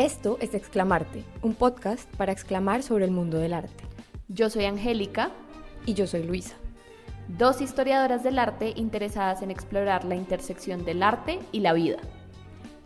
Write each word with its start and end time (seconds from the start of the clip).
Esto 0.00 0.38
es 0.40 0.54
Exclamarte, 0.54 1.24
un 1.42 1.52
podcast 1.52 2.10
para 2.16 2.32
exclamar 2.32 2.82
sobre 2.82 3.04
el 3.04 3.10
mundo 3.10 3.36
del 3.36 3.52
arte. 3.52 3.84
Yo 4.28 4.48
soy 4.48 4.64
Angélica. 4.64 5.30
Y 5.84 5.92
yo 5.92 6.06
soy 6.06 6.22
Luisa. 6.22 6.54
Dos 7.28 7.60
historiadoras 7.60 8.22
del 8.22 8.38
arte 8.38 8.72
interesadas 8.76 9.42
en 9.42 9.50
explorar 9.50 10.06
la 10.06 10.14
intersección 10.14 10.86
del 10.86 11.02
arte 11.02 11.38
y 11.52 11.60
la 11.60 11.74
vida. 11.74 11.98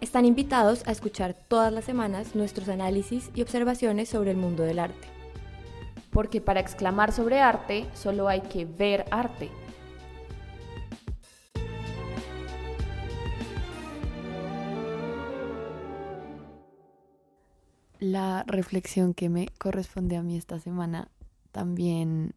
Están 0.00 0.24
invitados 0.24 0.82
a 0.88 0.90
escuchar 0.90 1.34
todas 1.34 1.72
las 1.72 1.84
semanas 1.84 2.34
nuestros 2.34 2.68
análisis 2.68 3.30
y 3.32 3.42
observaciones 3.42 4.08
sobre 4.08 4.32
el 4.32 4.36
mundo 4.36 4.64
del 4.64 4.80
arte. 4.80 5.06
Porque 6.10 6.40
para 6.40 6.58
exclamar 6.58 7.12
sobre 7.12 7.40
arte 7.40 7.86
solo 7.94 8.26
hay 8.26 8.40
que 8.40 8.64
ver 8.64 9.04
arte. 9.12 9.50
La 18.04 18.44
reflexión 18.46 19.14
que 19.14 19.30
me 19.30 19.48
corresponde 19.56 20.18
a 20.18 20.22
mí 20.22 20.36
esta 20.36 20.60
semana 20.60 21.08
también 21.52 22.34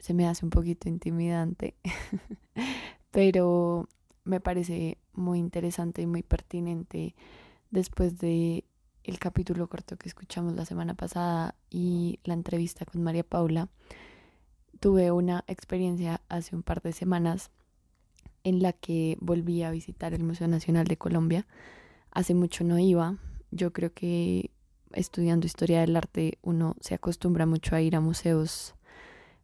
se 0.00 0.12
me 0.12 0.26
hace 0.26 0.44
un 0.44 0.50
poquito 0.50 0.88
intimidante, 0.88 1.76
pero 3.12 3.88
me 4.24 4.40
parece 4.40 4.98
muy 5.12 5.38
interesante 5.38 6.02
y 6.02 6.08
muy 6.08 6.24
pertinente 6.24 7.14
después 7.70 8.18
de 8.18 8.64
el 9.04 9.20
capítulo 9.20 9.68
corto 9.68 9.96
que 9.96 10.08
escuchamos 10.08 10.54
la 10.54 10.64
semana 10.64 10.94
pasada 10.94 11.54
y 11.70 12.18
la 12.24 12.34
entrevista 12.34 12.84
con 12.84 13.04
María 13.04 13.22
Paula. 13.22 13.68
Tuve 14.80 15.12
una 15.12 15.44
experiencia 15.46 16.22
hace 16.28 16.56
un 16.56 16.64
par 16.64 16.82
de 16.82 16.92
semanas 16.92 17.52
en 18.42 18.60
la 18.60 18.72
que 18.72 19.16
volví 19.20 19.62
a 19.62 19.70
visitar 19.70 20.12
el 20.12 20.24
Museo 20.24 20.48
Nacional 20.48 20.88
de 20.88 20.96
Colombia. 20.96 21.46
Hace 22.10 22.34
mucho 22.34 22.64
no 22.64 22.80
iba. 22.80 23.16
Yo 23.50 23.72
creo 23.72 23.92
que 23.92 24.50
estudiando 24.92 25.46
historia 25.46 25.80
del 25.80 25.96
arte 25.96 26.38
uno 26.42 26.76
se 26.80 26.94
acostumbra 26.94 27.46
mucho 27.46 27.76
a 27.76 27.80
ir 27.80 27.94
a 27.96 28.00
museos 28.00 28.74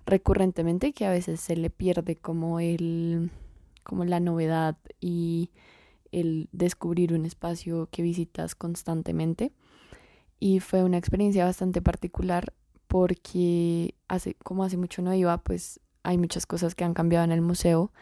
recurrentemente 0.05 0.93
que 0.93 1.07
a 1.07 1.11
veces 1.11 1.41
se 1.41 1.57
le 1.57 1.71
pierde 1.71 2.17
como 2.17 2.61
el 2.61 3.31
como 3.83 4.05
la 4.05 4.21
novedad 4.21 4.77
y 5.01 5.51
el 6.13 6.49
descubrir 6.53 7.13
un 7.13 7.25
espacio 7.25 7.89
que 7.91 8.03
visitas 8.03 8.55
constantemente. 8.55 9.53
Y 10.41 10.61
fue 10.61 10.83
una 10.83 10.99
experiencia 10.99 11.45
bastante 11.45 11.81
particular 11.81 12.53
porque 12.89 13.95
hace, 14.09 14.35
como 14.35 14.65
hace 14.65 14.77
mucho 14.77 15.03
no 15.03 15.15
iba, 15.15 15.39
pues 15.39 15.81
hay 16.03 16.19
muchas 16.19 16.47
cosas 16.47 16.75
que 16.75 16.85
han 16.85 16.95
cambiado 16.95 17.25
en 17.25 17.33
el 17.33 17.41
museo. 17.41 17.93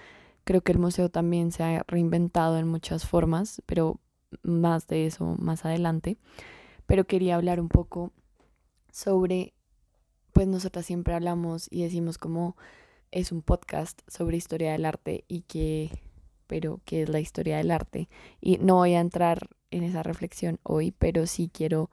Creo 0.44 0.62
que 0.62 0.72
el 0.72 0.78
museo 0.78 1.10
también 1.10 1.52
se 1.52 1.62
ha 1.62 1.84
reinventado 1.86 2.58
en 2.58 2.66
muchas 2.66 3.06
formas, 3.06 3.62
pero 3.66 3.98
más 4.42 4.86
de 4.86 5.06
eso 5.06 5.36
más 5.38 5.64
adelante. 5.64 6.18
Pero 6.86 7.06
quería 7.06 7.36
hablar 7.36 7.60
un 7.60 7.68
poco 7.68 8.12
sobre, 8.90 9.54
pues 10.32 10.46
nosotras 10.46 10.86
siempre 10.86 11.14
hablamos 11.14 11.68
y 11.70 11.82
decimos 11.82 12.18
como 12.18 12.56
es 13.10 13.32
un 13.32 13.42
podcast 13.42 14.00
sobre 14.08 14.36
historia 14.36 14.72
del 14.72 14.84
arte 14.84 15.24
y 15.28 15.42
que, 15.42 15.90
pero 16.46 16.80
qué 16.84 17.02
es 17.02 17.08
la 17.08 17.20
historia 17.20 17.58
del 17.58 17.70
arte. 17.70 18.08
Y 18.40 18.58
no 18.58 18.76
voy 18.76 18.94
a 18.94 19.00
entrar 19.00 19.48
en 19.70 19.84
esa 19.84 20.02
reflexión 20.02 20.58
hoy, 20.62 20.90
pero 20.92 21.26
sí 21.26 21.50
quiero 21.52 21.90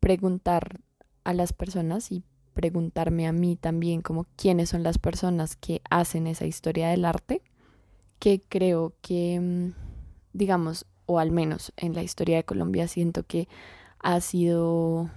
preguntar 0.00 0.80
a 1.24 1.32
las 1.34 1.52
personas 1.52 2.10
y 2.12 2.24
preguntarme 2.54 3.26
a 3.26 3.32
mí 3.32 3.56
también 3.56 4.02
como 4.02 4.26
quiénes 4.36 4.70
son 4.70 4.82
las 4.82 4.98
personas 4.98 5.56
que 5.56 5.80
hacen 5.90 6.26
esa 6.26 6.46
historia 6.46 6.88
del 6.88 7.04
arte, 7.04 7.42
que 8.18 8.40
creo 8.40 8.94
que, 9.00 9.40
mm, 9.40 9.72
digamos, 10.32 10.86
o 11.12 11.18
al 11.18 11.30
menos 11.30 11.72
en 11.76 11.94
la 11.94 12.02
historia 12.02 12.36
de 12.36 12.44
Colombia 12.44 12.88
siento 12.88 13.24
que 13.24 13.48
ha 13.98 14.20
sido 14.20 15.10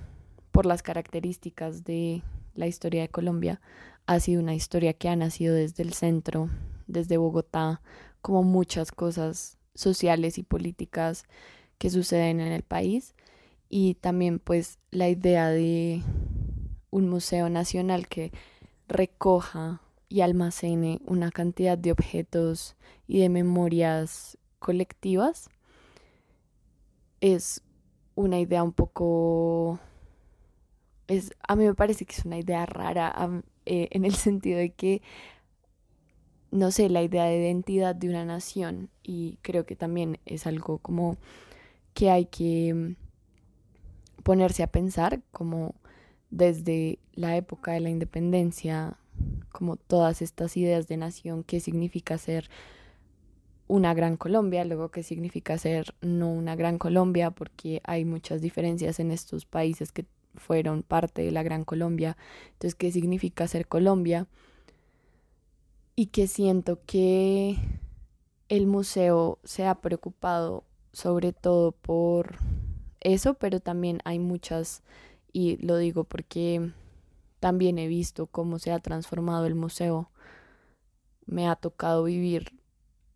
por 0.51 0.65
las 0.65 0.83
características 0.83 1.83
de 1.83 2.21
la 2.53 2.67
historia 2.67 3.01
de 3.01 3.09
Colombia, 3.09 3.61
ha 4.05 4.19
sido 4.19 4.41
una 4.41 4.53
historia 4.55 4.93
que 4.93 5.09
ha 5.09 5.15
nacido 5.15 5.55
desde 5.55 5.83
el 5.83 5.93
centro, 5.93 6.49
desde 6.87 7.17
Bogotá, 7.17 7.81
como 8.21 8.43
muchas 8.43 8.91
cosas 8.91 9.57
sociales 9.73 10.37
y 10.37 10.43
políticas 10.43 11.25
que 11.77 11.89
suceden 11.89 12.39
en 12.39 12.51
el 12.51 12.63
país. 12.63 13.15
Y 13.69 13.95
también 13.95 14.39
pues 14.39 14.79
la 14.91 15.09
idea 15.09 15.49
de 15.49 16.01
un 16.91 17.09
museo 17.09 17.49
nacional 17.49 18.07
que 18.07 18.31
recoja 18.87 19.81
y 20.07 20.21
almacene 20.21 21.01
una 21.05 21.31
cantidad 21.31 21.77
de 21.77 21.91
objetos 21.91 22.75
y 23.07 23.19
de 23.19 23.29
memorias 23.29 24.37
colectivas 24.59 25.49
es 27.21 27.61
una 28.15 28.39
idea 28.39 28.63
un 28.63 28.71
poco 28.71 29.79
es 31.07 31.33
a 31.47 31.55
mí 31.55 31.65
me 31.65 31.75
parece 31.75 32.05
que 32.05 32.15
es 32.15 32.25
una 32.25 32.37
idea 32.37 32.65
rara 32.65 33.13
eh, 33.65 33.87
en 33.91 34.05
el 34.05 34.15
sentido 34.15 34.57
de 34.57 34.71
que, 34.71 35.01
no 36.51 36.71
sé, 36.71 36.89
la 36.89 37.03
idea 37.03 37.25
de 37.25 37.37
identidad 37.37 37.95
de 37.95 38.09
una 38.09 38.25
nación 38.25 38.89
y 39.03 39.37
creo 39.41 39.65
que 39.65 39.75
también 39.75 40.19
es 40.25 40.47
algo 40.47 40.79
como 40.79 41.17
que 41.93 42.09
hay 42.09 42.25
que 42.25 42.73
mm, 42.73 42.95
ponerse 44.23 44.63
a 44.63 44.67
pensar 44.67 45.21
como 45.31 45.75
desde 46.29 46.99
la 47.13 47.37
época 47.37 47.71
de 47.73 47.79
la 47.79 47.89
independencia, 47.89 48.97
como 49.51 49.77
todas 49.77 50.21
estas 50.21 50.57
ideas 50.57 50.87
de 50.87 50.97
nación, 50.97 51.43
qué 51.43 51.59
significa 51.59 52.17
ser 52.17 52.49
una 53.67 53.93
gran 53.93 54.17
Colombia, 54.17 54.63
luego 54.65 54.89
qué 54.89 55.03
significa 55.03 55.57
ser 55.57 55.95
no 56.01 56.31
una 56.31 56.55
gran 56.55 56.77
Colombia, 56.77 57.31
porque 57.31 57.81
hay 57.83 58.05
muchas 58.05 58.41
diferencias 58.41 58.99
en 58.99 59.11
estos 59.11 59.45
países 59.45 59.91
que 59.91 60.05
fueron 60.35 60.83
parte 60.83 61.23
de 61.23 61.31
la 61.31 61.43
Gran 61.43 61.63
Colombia. 61.63 62.17
Entonces, 62.53 62.75
¿qué 62.75 62.91
significa 62.91 63.47
ser 63.47 63.67
Colombia? 63.67 64.27
Y 65.95 66.07
que 66.07 66.27
siento 66.27 66.79
que 66.85 67.57
el 68.49 68.67
museo 68.67 69.39
se 69.43 69.65
ha 69.65 69.75
preocupado 69.75 70.65
sobre 70.91 71.33
todo 71.33 71.71
por 71.71 72.37
eso, 73.01 73.33
pero 73.35 73.59
también 73.59 73.99
hay 74.05 74.19
muchas, 74.19 74.83
y 75.33 75.57
lo 75.57 75.77
digo 75.77 76.03
porque 76.03 76.71
también 77.39 77.77
he 77.79 77.87
visto 77.87 78.27
cómo 78.27 78.59
se 78.59 78.71
ha 78.71 78.79
transformado 78.79 79.45
el 79.45 79.55
museo. 79.55 80.09
Me 81.25 81.47
ha 81.47 81.55
tocado 81.55 82.03
vivir 82.03 82.54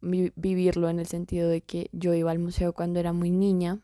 vivirlo 0.02 0.90
en 0.90 1.00
el 1.00 1.08
sentido 1.08 1.50
de 1.50 1.62
que 1.62 1.90
yo 1.92 2.14
iba 2.14 2.32
al 2.32 2.40
museo 2.40 2.74
cuando 2.74 3.00
era 3.00 3.14
muy 3.14 3.32
niña 3.32 3.80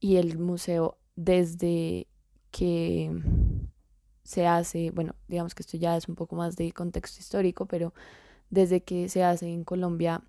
y 0.00 0.16
el 0.16 0.38
museo 0.38 0.98
desde 1.16 2.06
que 2.50 3.10
se 4.24 4.46
hace, 4.46 4.90
bueno, 4.90 5.14
digamos 5.28 5.54
que 5.54 5.62
esto 5.62 5.76
ya 5.76 5.96
es 5.96 6.08
un 6.08 6.14
poco 6.14 6.36
más 6.36 6.56
de 6.56 6.72
contexto 6.72 7.20
histórico, 7.20 7.66
pero 7.66 7.92
desde 8.50 8.82
que 8.82 9.08
se 9.08 9.24
hace 9.24 9.48
en 9.48 9.64
Colombia 9.64 10.22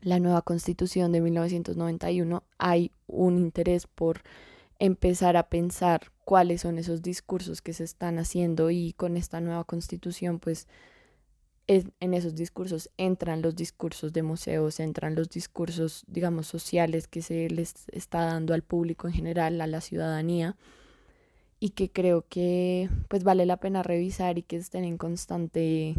la 0.00 0.20
nueva 0.20 0.42
constitución 0.42 1.12
de 1.12 1.20
1991, 1.20 2.44
hay 2.58 2.92
un 3.06 3.38
interés 3.38 3.86
por 3.86 4.22
empezar 4.78 5.36
a 5.36 5.48
pensar 5.48 6.12
cuáles 6.24 6.60
son 6.60 6.78
esos 6.78 7.02
discursos 7.02 7.62
que 7.62 7.72
se 7.72 7.84
están 7.84 8.18
haciendo 8.18 8.70
y 8.70 8.92
con 8.92 9.16
esta 9.16 9.40
nueva 9.40 9.64
constitución 9.64 10.38
pues 10.38 10.68
en 11.68 12.14
esos 12.14 12.34
discursos 12.34 12.90
entran 12.96 13.42
los 13.42 13.54
discursos 13.54 14.14
de 14.14 14.22
museos, 14.22 14.80
entran 14.80 15.14
los 15.14 15.28
discursos, 15.28 16.02
digamos, 16.06 16.46
sociales 16.46 17.06
que 17.08 17.20
se 17.20 17.50
les 17.50 17.74
está 17.92 18.24
dando 18.24 18.54
al 18.54 18.62
público 18.62 19.06
en 19.06 19.12
general, 19.12 19.60
a 19.60 19.66
la 19.66 19.82
ciudadanía, 19.82 20.56
y 21.60 21.70
que 21.70 21.90
creo 21.90 22.24
que 22.26 22.88
pues 23.08 23.22
vale 23.22 23.44
la 23.44 23.58
pena 23.58 23.82
revisar 23.82 24.38
y 24.38 24.42
que 24.42 24.56
estén 24.56 24.84
en 24.84 24.96
constante, 24.96 25.94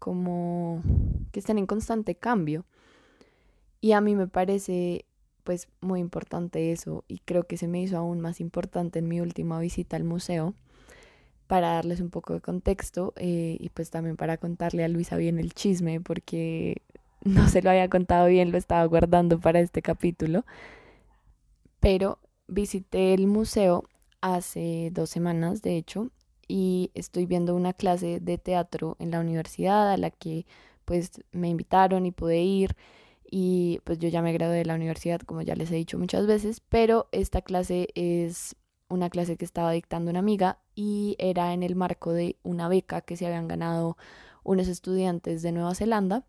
como, 0.00 0.82
que 1.30 1.38
estén 1.38 1.58
en 1.58 1.66
constante 1.66 2.16
cambio. 2.16 2.66
Y 3.80 3.92
a 3.92 4.00
mí 4.00 4.16
me 4.16 4.26
parece 4.26 5.04
pues 5.44 5.68
muy 5.80 6.00
importante 6.00 6.72
eso 6.72 7.04
y 7.06 7.18
creo 7.18 7.44
que 7.44 7.58
se 7.58 7.68
me 7.68 7.80
hizo 7.82 7.98
aún 7.98 8.18
más 8.18 8.40
importante 8.40 8.98
en 8.98 9.08
mi 9.08 9.20
última 9.20 9.60
visita 9.60 9.96
al 9.96 10.04
museo 10.04 10.54
para 11.46 11.72
darles 11.72 12.00
un 12.00 12.10
poco 12.10 12.34
de 12.34 12.40
contexto 12.40 13.12
eh, 13.16 13.56
y 13.60 13.68
pues 13.70 13.90
también 13.90 14.16
para 14.16 14.36
contarle 14.38 14.84
a 14.84 14.88
Luisa 14.88 15.16
bien 15.16 15.38
el 15.38 15.52
chisme 15.52 16.00
porque 16.00 16.82
no 17.24 17.48
se 17.48 17.62
lo 17.62 17.70
había 17.70 17.88
contado 17.88 18.26
bien, 18.28 18.52
lo 18.52 18.58
estaba 18.58 18.84
guardando 18.86 19.38
para 19.40 19.60
este 19.60 19.82
capítulo. 19.82 20.44
Pero 21.80 22.18
visité 22.46 23.14
el 23.14 23.26
museo 23.26 23.84
hace 24.20 24.90
dos 24.92 25.10
semanas, 25.10 25.60
de 25.60 25.76
hecho, 25.76 26.10
y 26.48 26.90
estoy 26.94 27.26
viendo 27.26 27.54
una 27.54 27.72
clase 27.72 28.20
de 28.20 28.38
teatro 28.38 28.96
en 28.98 29.10
la 29.10 29.20
universidad 29.20 29.90
a 29.92 29.96
la 29.96 30.10
que 30.10 30.46
pues 30.84 31.12
me 31.32 31.48
invitaron 31.48 32.06
y 32.06 32.10
pude 32.10 32.42
ir 32.42 32.76
y 33.30 33.80
pues 33.84 33.98
yo 33.98 34.08
ya 34.08 34.22
me 34.22 34.32
gradué 34.32 34.56
de 34.56 34.64
la 34.64 34.74
universidad 34.74 35.20
como 35.20 35.42
ya 35.42 35.56
les 35.56 35.70
he 35.70 35.76
dicho 35.76 35.98
muchas 35.98 36.26
veces, 36.26 36.60
pero 36.60 37.08
esta 37.12 37.42
clase 37.42 37.88
es 37.94 38.56
una 38.88 39.10
clase 39.10 39.36
que 39.36 39.44
estaba 39.44 39.72
dictando 39.72 40.10
una 40.10 40.20
amiga 40.20 40.58
y 40.74 41.16
era 41.18 41.52
en 41.52 41.62
el 41.62 41.76
marco 41.76 42.12
de 42.12 42.36
una 42.42 42.68
beca 42.68 43.00
que 43.00 43.16
se 43.16 43.26
habían 43.26 43.48
ganado 43.48 43.96
unos 44.42 44.68
estudiantes 44.68 45.42
de 45.42 45.52
Nueva 45.52 45.74
Zelanda. 45.74 46.24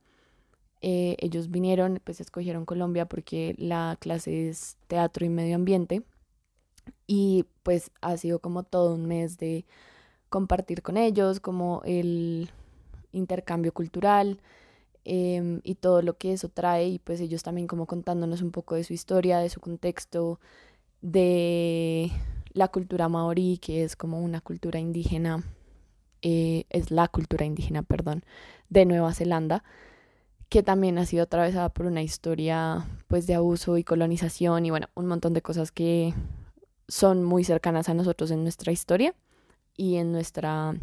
Eh, 0.81 1.18
ellos 1.19 1.50
vinieron, 1.50 2.01
pues 2.03 2.21
escogieron 2.21 2.65
Colombia 2.65 3.07
porque 3.07 3.56
la 3.57 3.97
clase 4.00 4.50
es 4.50 4.77
teatro 4.88 5.25
y 5.25 5.30
medio 5.30 5.56
ambiente 5.56 6.03
y 7.07 7.45
pues 7.63 7.92
ha 8.01 8.18
sido 8.18 8.39
como 8.39 8.63
todo 8.63 8.94
un 8.94 9.06
mes 9.06 9.38
de 9.38 9.65
compartir 10.30 10.81
con 10.81 10.98
ellos, 10.98 11.39
como 11.39 11.81
el 11.86 12.50
intercambio 13.12 13.74
cultural 13.74 14.41
em, 15.06 15.62
y 15.63 15.75
todo 15.75 16.01
lo 16.01 16.18
que 16.18 16.33
eso 16.33 16.50
trae 16.50 16.88
y 16.89 17.00
pues 17.00 17.21
ellos 17.21 17.44
también 17.44 17.68
como 17.68 17.86
contándonos 17.88 18.41
un 18.41 18.51
poco 18.51 18.75
de 18.75 18.83
su 18.83 18.94
historia, 18.94 19.39
de 19.39 19.50
su 19.50 19.62
contexto, 19.62 20.39
de 21.01 22.12
la 22.56 22.69
cultura 22.69 23.10
maorí, 23.10 23.57
que 23.57 23.84
es 23.84 23.96
como 23.98 24.22
una 24.22 24.40
cultura 24.40 24.80
indígena, 24.80 25.44
eh, 26.22 26.63
es 26.69 26.90
la 26.90 27.10
cultura 27.10 27.46
indígena, 27.46 27.84
perdón, 27.84 28.24
de 28.69 28.86
Nueva 28.86 29.13
Zelanda, 29.13 29.63
que 30.48 30.63
también 30.63 30.98
ha 30.98 31.06
sido 31.06 31.24
atravesada 31.24 31.69
por 31.69 31.86
una 31.86 32.02
historia 32.02 32.88
pues 33.07 33.28
de 33.28 33.36
abuso 33.36 33.78
y 33.78 33.84
colonización 33.84 34.66
y 34.66 34.69
bueno, 34.69 34.88
un 34.96 35.06
montón 35.06 35.34
de 35.34 35.42
cosas 35.42 35.72
que 35.72 36.13
son 36.88 37.24
muy 37.24 37.44
cercanas 37.44 37.90
a 37.90 37.94
nosotros 37.94 38.31
en 38.31 38.44
nuestra 38.44 38.72
historia 38.72 39.13
y 39.75 39.98
en 39.98 40.13
nuestra 40.13 40.75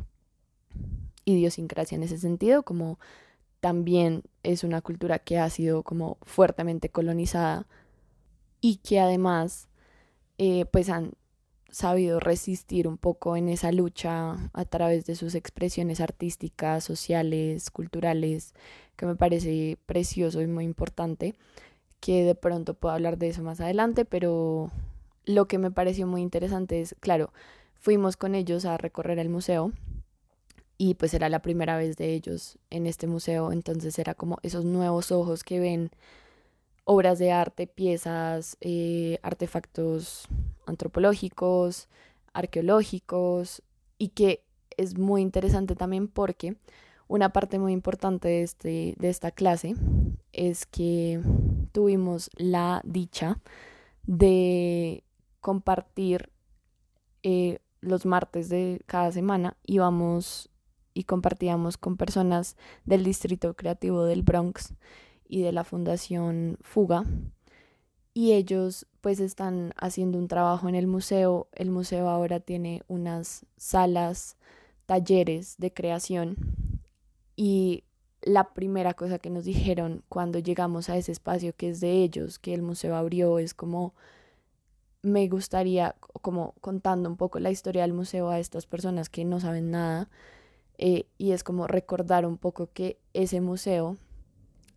idiosincrasia 1.25 1.97
en 1.97 2.03
ese 2.03 2.19
sentido, 2.19 2.65
como 2.65 2.99
también 3.61 4.25
es 4.43 4.63
una 4.63 4.83
cultura 4.83 5.21
que 5.21 5.39
ha 5.39 5.49
sido 5.49 5.85
como 5.85 6.19
fuertemente 6.21 6.91
colonizada 6.91 7.67
y 8.61 8.77
que 8.77 9.01
además 9.01 9.69
eh, 10.37 10.67
pues 10.67 10.91
han 10.91 11.13
sabido 11.73 12.21
resistir 12.21 12.87
un 12.87 12.99
poco 12.99 13.35
en 13.37 13.49
esa 13.49 13.73
lucha 13.73 14.51
a 14.53 14.65
través 14.67 15.07
de 15.07 15.17
sus 15.17 15.35
expresiones 15.35 16.01
artísticas, 16.01 16.85
sociales, 16.85 17.71
culturales, 17.71 18.55
que 18.95 19.07
me 19.07 19.17
parece 19.17 19.79
precioso 19.87 20.43
y 20.43 20.47
muy 20.47 20.65
importante, 20.65 21.35
que 21.99 22.25
de 22.25 22.35
pronto 22.35 22.75
puedo 22.75 22.95
hablar 22.95 23.17
de 23.17 23.31
eso 23.31 23.43
más 23.43 23.61
adelante, 23.61 24.05
pero 24.05 24.71
lo 25.25 25.47
que 25.49 25.59
me 25.59 25.71
pareció 25.71 26.07
muy 26.07 26.21
interesante 26.21 26.81
es, 26.81 26.95
claro, 27.01 27.33
fuimos 27.75 28.19
con 28.19 28.35
ellos 28.35 28.67
a 28.67 28.77
recorrer 28.77 29.19
el 29.19 29.31
museo 29.31 29.73
y 30.77 30.95
pues 30.95 31.15
era 31.15 31.31
la 31.31 31.41
primera 31.41 31.79
vez 31.79 31.97
de 31.97 32.13
ellos 32.13 32.59
en 32.69 32.87
este 32.87 33.07
museo, 33.07 33.51
entonces 33.51 33.99
era 33.99 34.15
como 34.15 34.39
esos 34.43 34.67
nuevos 34.67 35.11
ojos 35.11 35.43
que 35.43 35.59
ven 35.59 35.91
obras 36.85 37.19
de 37.19 37.33
arte, 37.33 37.67
piezas, 37.67 38.57
eh, 38.61 39.19
artefactos 39.23 40.29
antropológicos, 40.67 41.89
arqueológicos 42.33 43.63
y 43.99 44.09
que 44.09 44.45
es 44.77 44.99
muy 44.99 45.23
interesante 45.23 45.77
también 45.77 46.09
porque 46.09 46.57
una 47.09 47.33
parte 47.33 47.59
muy 47.59 47.73
importante 47.73 48.29
de, 48.29 48.43
este, 48.43 48.95
de 48.99 49.09
esta 49.11 49.31
clase 49.31 49.75
es 50.33 50.67
que 50.67 51.21
tuvimos 51.73 52.31
la 52.37 52.81
dicha 52.85 53.39
de 54.05 55.05
compartir 55.41 56.31
eh, 57.23 57.59
los 57.81 58.07
martes 58.07 58.49
de 58.49 58.81
cada 58.87 59.13
semana 59.13 59.57
íbamos 59.67 60.49
y 60.95 61.05
compartíamos 61.05 61.77
con 61.77 61.97
personas 61.97 62.57
del 62.85 63.05
Distrito 63.05 63.55
Creativo 63.55 64.05
del 64.05 64.23
Bronx 64.23 64.75
y 65.33 65.41
de 65.41 65.51
la 65.51 65.65
Fundación 65.65 66.59
Fuga. 66.61 67.07
Y 68.13 68.33
ellos 68.33 68.87
pues 69.01 69.19
están 69.19 69.73
haciendo 69.79 70.19
un 70.19 70.29
trabajo 70.29 70.69
en 70.69 70.75
el 70.75 70.87
museo. 70.87 71.49
El 71.53 71.71
museo 71.71 72.11
ahora 72.11 72.39
tiene 72.39 72.83
unas 72.87 73.47
salas, 73.57 74.37
talleres 74.85 75.57
de 75.57 75.73
creación. 75.73 76.37
Y 77.35 77.85
la 78.21 78.53
primera 78.53 78.93
cosa 78.93 79.19
que 79.19 79.31
nos 79.31 79.47
dijeron 79.47 80.05
cuando 80.11 80.39
llegamos 80.39 80.91
a 80.91 80.99
ese 80.99 81.13
espacio 81.13 81.57
que 81.57 81.71
es 81.71 81.81
de 81.81 82.03
ellos, 82.03 82.39
que 82.39 82.53
el 82.53 82.61
museo 82.61 82.95
abrió, 82.95 83.39
es 83.39 83.55
como 83.55 83.95
me 85.01 85.27
gustaría, 85.29 85.97
como 86.21 86.55
contando 86.61 87.09
un 87.09 87.17
poco 87.17 87.41
la 87.41 87.51
historia 87.51 87.83
del 87.83 87.95
museo 87.95 88.29
a 88.29 88.39
estas 88.39 88.67
personas 88.67 89.09
que 89.09 89.25
no 89.25 89.41
saben 89.41 89.71
nada, 89.71 90.11
eh, 90.77 91.07
y 91.17 91.33
es 91.33 91.43
como 91.43 91.67
recordar 91.67 92.27
un 92.27 92.37
poco 92.37 92.69
que 92.73 92.99
ese 93.15 93.41
museo 93.41 93.97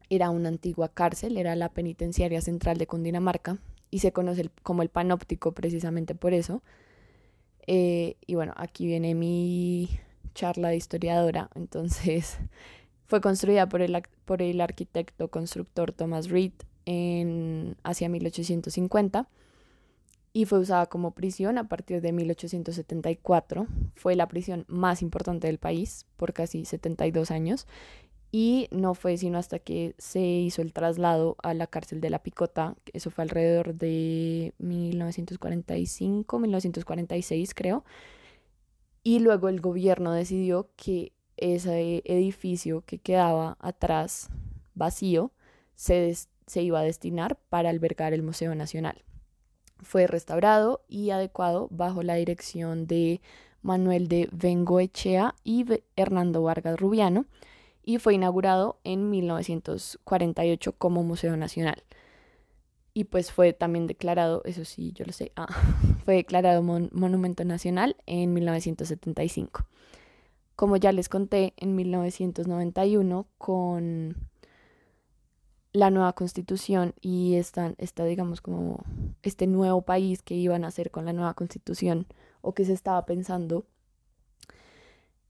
era 0.10 0.30
una 0.30 0.50
antigua 0.50 0.90
cárcel, 0.90 1.38
era 1.38 1.56
la 1.56 1.70
penitenciaria 1.70 2.42
central 2.42 2.78
de 2.78 2.88
Cundinamarca, 2.88 3.60
y 3.90 4.00
se 4.00 4.12
conoce 4.12 4.50
como 4.64 4.82
el 4.82 4.90
panóptico 4.90 5.54
precisamente 5.54 6.16
por 6.16 6.34
eso. 6.34 6.62
Eh, 7.68 8.18
y 8.26 8.36
bueno, 8.36 8.54
aquí 8.58 8.86
viene 8.86 9.16
mi 9.16 9.90
charla 10.34 10.70
de 10.70 10.76
historiadora, 10.76 11.50
entonces 11.56 12.38
fue 13.06 13.22
construida 13.22 13.68
por 13.70 13.82
el, 13.82 14.04
por 14.26 14.42
el 14.42 14.62
arquitecto 14.62 15.30
constructor 15.30 15.92
Thomas 15.92 16.30
Reed 16.30 16.52
en 16.86 17.78
hacia 17.84 18.10
1850 18.10 19.28
y 20.34 20.44
fue 20.46 20.60
usada 20.60 20.88
como 20.88 21.12
prisión 21.12 21.58
a 21.58 21.70
partir 21.70 22.02
de 22.02 22.12
1874. 22.12 23.68
Fue 23.96 24.16
la 24.16 24.28
prisión 24.28 24.66
más 24.68 25.02
importante 25.02 25.48
del 25.48 25.58
país 25.58 26.06
por 26.18 26.34
casi 26.34 26.66
72 26.66 27.32
años 27.32 27.66
y 28.38 28.68
no 28.70 28.96
fue 28.96 29.16
sino 29.16 29.38
hasta 29.38 29.60
que 29.60 29.96
se 29.98 30.20
hizo 30.20 30.62
el 30.62 30.74
traslado 30.74 31.38
a 31.42 31.54
la 31.54 31.68
cárcel 31.68 32.02
de 32.02 32.10
la 32.10 32.20
Picota, 32.20 32.76
eso 32.92 33.10
fue 33.10 33.22
alrededor 33.22 33.76
de 33.76 34.54
1945, 34.58 36.40
1946 36.40 37.54
creo, 37.54 37.86
y 39.04 39.20
luego 39.20 39.48
el 39.48 39.62
gobierno 39.62 40.12
decidió 40.12 40.70
que 40.76 41.14
ese 41.38 42.02
edificio 42.04 42.84
que 42.86 43.00
quedaba 43.00 43.56
atrás 43.62 44.28
vacío 44.74 45.32
se, 45.74 46.14
se 46.46 46.62
iba 46.62 46.82
a 46.82 46.84
destinar 46.84 47.40
para 47.48 47.70
albergar 47.70 48.12
el 48.12 48.22
Museo 48.22 48.54
Nacional. 48.54 49.06
Fue 49.82 50.08
restaurado 50.08 50.84
y 50.90 51.12
adecuado 51.12 51.70
bajo 51.72 52.04
la 52.04 52.16
dirección 52.16 52.86
de 52.86 53.22
Manuel 53.62 54.10
de 54.10 54.28
Bengoechea 54.34 55.36
y 55.46 55.66
Hernando 55.96 56.44
Vargas 56.44 56.78
Rubiano 56.78 57.28
y 57.86 58.00
fue 58.00 58.16
inaugurado 58.16 58.80
en 58.84 59.10
1948 59.10 60.74
como 60.78 61.04
Museo 61.04 61.38
Nacional. 61.38 61.84
Y 62.94 63.06
pues 63.06 63.32
fue 63.32 63.54
también 63.54 63.88
declarado, 63.88 64.42
eso 64.46 64.66
sí, 64.66 64.92
yo 64.94 65.06
lo 65.06 65.12
sé, 65.12 65.32
ah, 65.36 65.48
fue 66.06 66.16
declarado 66.16 66.64
Monumento 66.64 67.44
Nacional 67.46 67.96
en 68.06 68.34
1975. 68.34 69.66
Como 70.56 70.78
ya 70.78 70.92
les 70.92 71.10
conté, 71.10 71.54
en 71.58 71.76
1991 71.76 73.28
con 73.38 74.16
la 75.74 75.92
nueva 75.92 76.14
constitución 76.14 76.96
y 77.02 77.36
esta, 77.36 77.74
esta, 77.78 78.06
digamos, 78.06 78.40
como 78.40 78.84
este 79.24 79.46
nuevo 79.46 79.82
país 79.82 80.22
que 80.22 80.36
iban 80.36 80.64
a 80.64 80.70
hacer 80.70 80.90
con 80.90 81.06
la 81.06 81.12
nueva 81.12 81.34
constitución 81.34 82.08
o 82.42 82.54
que 82.54 82.64
se 82.64 82.72
estaba 82.72 83.06
pensando, 83.06 83.66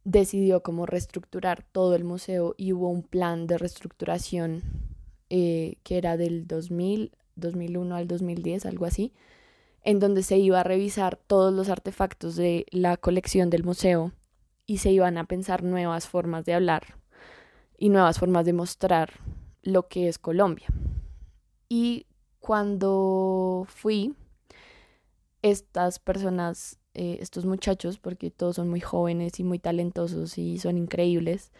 decidió 0.05 0.63
como 0.63 0.85
reestructurar 0.85 1.63
todo 1.63 1.95
el 1.95 2.05
museo 2.05 2.53
y 2.57 2.71
hubo 2.71 2.89
un 2.89 3.03
plan 3.03 3.47
de 3.47 3.57
reestructuración 3.57 4.61
eh, 5.29 5.77
que 5.83 5.97
era 5.97 6.15
del 6.15 6.47
2000, 6.47 7.11
2001 7.35 7.95
al 7.95 8.07
2010, 8.07 8.67
algo 8.67 8.85
así, 8.85 9.11
en 9.81 9.99
donde 9.99 10.23
se 10.23 10.37
iba 10.37 10.61
a 10.61 10.63
revisar 10.63 11.17
todos 11.17 11.53
los 11.53 11.69
artefactos 11.69 12.35
de 12.35 12.67
la 12.69 12.97
colección 12.97 13.49
del 13.49 13.63
museo 13.63 14.13
y 14.67 14.77
se 14.77 14.91
iban 14.91 15.17
a 15.17 15.25
pensar 15.25 15.63
nuevas 15.63 16.07
formas 16.07 16.45
de 16.45 16.53
hablar 16.53 16.95
y 17.77 17.89
nuevas 17.89 18.19
formas 18.19 18.45
de 18.45 18.53
mostrar 18.53 19.13
lo 19.63 19.87
que 19.87 20.07
es 20.07 20.19
Colombia. 20.19 20.67
Y 21.67 22.05
cuando 22.39 23.65
fui, 23.67 24.15
estas 25.41 25.97
personas, 25.99 26.79
eh, 26.95 27.17
estos 27.19 27.45
muchachos, 27.45 27.99
porque 27.99 28.31
todos 28.31 28.55
son 28.55 28.69
muy 28.69 28.79
jóvenes 28.79 29.39
y 29.39 29.43
muy 29.43 29.59
talentosos 29.59 30.37
y 30.37 30.59
son 30.59 30.77
increíbles, 30.77 31.51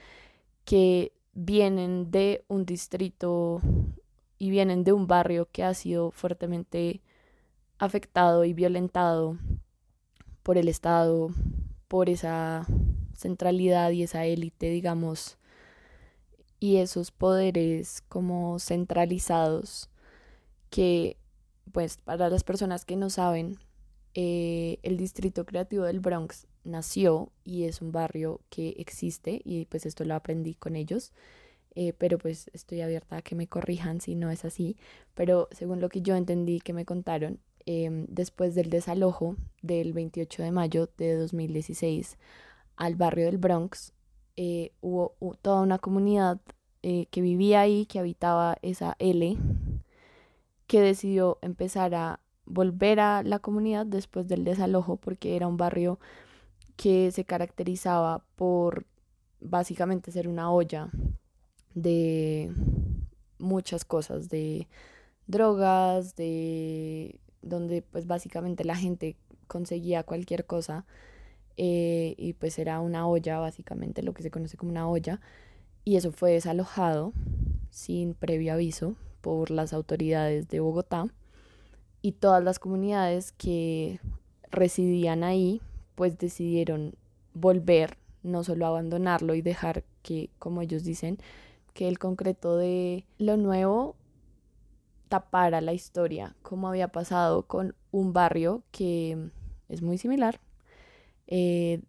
que 0.64 1.12
vienen 1.34 2.10
de 2.10 2.46
un 2.48 2.66
distrito 2.66 3.62
y 4.40 4.50
vienen 4.50 4.86
de 4.86 4.94
un 4.94 5.08
barrio 5.08 5.50
que 5.52 5.64
ha 5.64 5.74
sido 5.74 6.12
fuertemente 6.12 7.02
afectado 7.78 8.46
y 8.46 8.54
violentado 8.54 9.38
por 10.42 10.58
el 10.58 10.70
Estado, 10.70 11.30
por 11.90 12.10
esa 12.10 12.66
centralidad 13.14 13.92
y 13.92 14.04
esa 14.04 14.26
élite, 14.26 14.70
digamos, 14.70 15.38
y 16.62 16.78
esos 16.78 17.12
poderes 17.12 18.02
como 18.08 18.60
centralizados 18.60 19.90
que 20.70 21.18
pues 21.74 21.98
para 21.98 22.30
las 22.30 22.46
personas 22.46 22.86
que 22.86 22.96
no 22.96 23.10
saben 23.10 23.58
eh, 24.18 24.80
el 24.82 24.96
distrito 24.96 25.46
creativo 25.46 25.84
del 25.84 26.00
Bronx 26.00 26.48
nació 26.64 27.34
y 27.44 27.66
es 27.66 27.82
un 27.82 27.92
barrio 27.92 28.40
que 28.50 28.70
existe 28.78 29.42
y 29.44 29.66
pues 29.66 29.86
esto 29.86 30.06
lo 30.06 30.16
aprendí 30.16 30.56
con 30.56 30.78
ellos 30.78 31.12
eh, 31.76 31.92
pero 31.98 32.18
pues 32.18 32.50
estoy 32.54 32.80
abierta 32.80 33.18
a 33.18 33.22
que 33.22 33.36
me 33.36 33.48
corrijan 33.48 34.00
si 34.00 34.16
no 34.16 34.32
es 34.32 34.46
así. 34.46 34.78
Pero 35.14 35.50
según 35.52 35.82
lo 35.82 35.90
que 35.90 36.02
yo 36.02 36.16
entendí 36.16 36.62
que 36.62 36.72
me 36.72 36.86
contaron 36.86 37.40
em, 37.66 38.06
después 38.08 38.56
del 38.56 38.70
desalojo 38.70 39.36
del 39.62 39.92
28 39.92 40.44
de 40.44 40.52
mayo 40.52 40.90
de 40.98 41.16
2016 41.18 42.18
al 42.78 42.96
barrio 42.96 43.26
del 43.26 43.38
Bronx 43.38 43.92
eh, 44.38 44.72
hubo 44.80 45.16
toda 45.42 45.62
una 45.62 45.80
comunidad 45.80 46.40
que 46.82 47.22
vivía 47.22 47.62
ahí, 47.62 47.88
que 47.88 47.98
habitaba 47.98 48.58
esa 48.62 48.96
L, 49.00 49.38
que 50.68 50.82
decidió 50.82 51.40
empezar 51.42 51.96
a 51.96 52.20
volver 52.46 53.00
a 53.00 53.24
la 53.24 53.40
comunidad 53.40 53.86
después 53.86 54.28
del 54.28 54.44
desalojo 54.44 54.98
porque 54.98 55.36
era 55.36 55.48
un 55.48 55.58
barrio 55.58 56.00
que 56.76 57.12
se 57.12 57.26
caracterizaba 57.26 58.24
por 58.36 58.86
básicamente 59.40 60.12
ser 60.12 60.28
una 60.28 60.52
olla 60.52 60.90
de 61.74 62.52
muchas 63.38 63.86
cosas, 63.86 64.30
de 64.30 64.68
drogas, 65.28 66.16
de 66.16 67.20
donde 67.42 67.82
pues 67.82 68.08
básicamente 68.08 68.64
la 68.64 68.76
gente 68.76 69.18
conseguía 69.48 70.04
cualquier 70.04 70.46
cosa 70.46 70.86
eh, 71.58 72.16
y 72.18 72.34
pues 72.34 72.60
era 72.60 72.80
una 72.80 73.08
olla, 73.08 73.40
básicamente 73.40 74.04
lo 74.04 74.14
que 74.14 74.24
se 74.24 74.32
conoce 74.32 74.58
como 74.58 74.72
una 74.72 74.90
olla, 74.90 75.22
y 75.84 75.96
eso 75.96 76.12
fue 76.12 76.32
desalojado 76.32 77.14
sin 77.70 78.14
previo 78.14 78.54
aviso 78.54 78.96
por 79.22 79.52
las 79.52 79.74
autoridades 79.74 80.48
de 80.50 80.60
Bogotá 80.60 81.08
y 82.06 82.12
todas 82.12 82.44
las 82.44 82.60
comunidades 82.60 83.32
que 83.32 84.00
residían 84.52 85.24
ahí 85.24 85.60
pues 85.96 86.20
decidieron 86.20 86.94
volver, 87.34 87.98
no 88.22 88.44
solo 88.44 88.68
abandonarlo 88.68 89.34
y 89.34 89.42
dejar 89.42 89.84
que, 90.04 90.30
como 90.38 90.62
ellos 90.62 90.84
dicen, 90.84 91.18
que 91.74 91.88
el 91.88 91.98
concreto 91.98 92.58
de 92.58 93.08
lo 93.18 93.38
nuevo 93.38 93.96
tapara 95.10 95.62
la 95.62 95.74
historia, 95.74 96.36
como 96.44 96.68
había 96.68 96.90
pasado 96.90 97.48
con 97.48 97.74
un 97.90 98.14
barrio 98.14 98.62
que 98.70 99.32
es 99.68 99.82
muy 99.82 99.98
similar, 99.98 100.40
eh, 101.26 101.82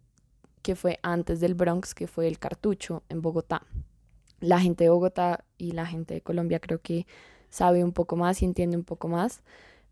que 0.63 0.75
fue 0.75 0.97
antes 1.03 1.39
del 1.39 1.53
Bronx, 1.53 1.93
que 1.93 2.07
fue 2.07 2.27
el 2.27 2.39
Cartucho 2.39 3.03
en 3.09 3.21
Bogotá. 3.21 3.67
La 4.39 4.59
gente 4.59 4.85
de 4.85 4.89
Bogotá 4.89 5.45
y 5.59 5.73
la 5.73 5.85
gente 5.85 6.15
de 6.15 6.21
Colombia 6.21 6.59
creo 6.59 6.81
que 6.81 7.05
sabe 7.51 7.83
un 7.83 7.91
poco 7.91 8.15
más 8.15 8.41
y 8.41 8.45
entiende 8.45 8.77
un 8.77 8.83
poco 8.83 9.07
más, 9.07 9.43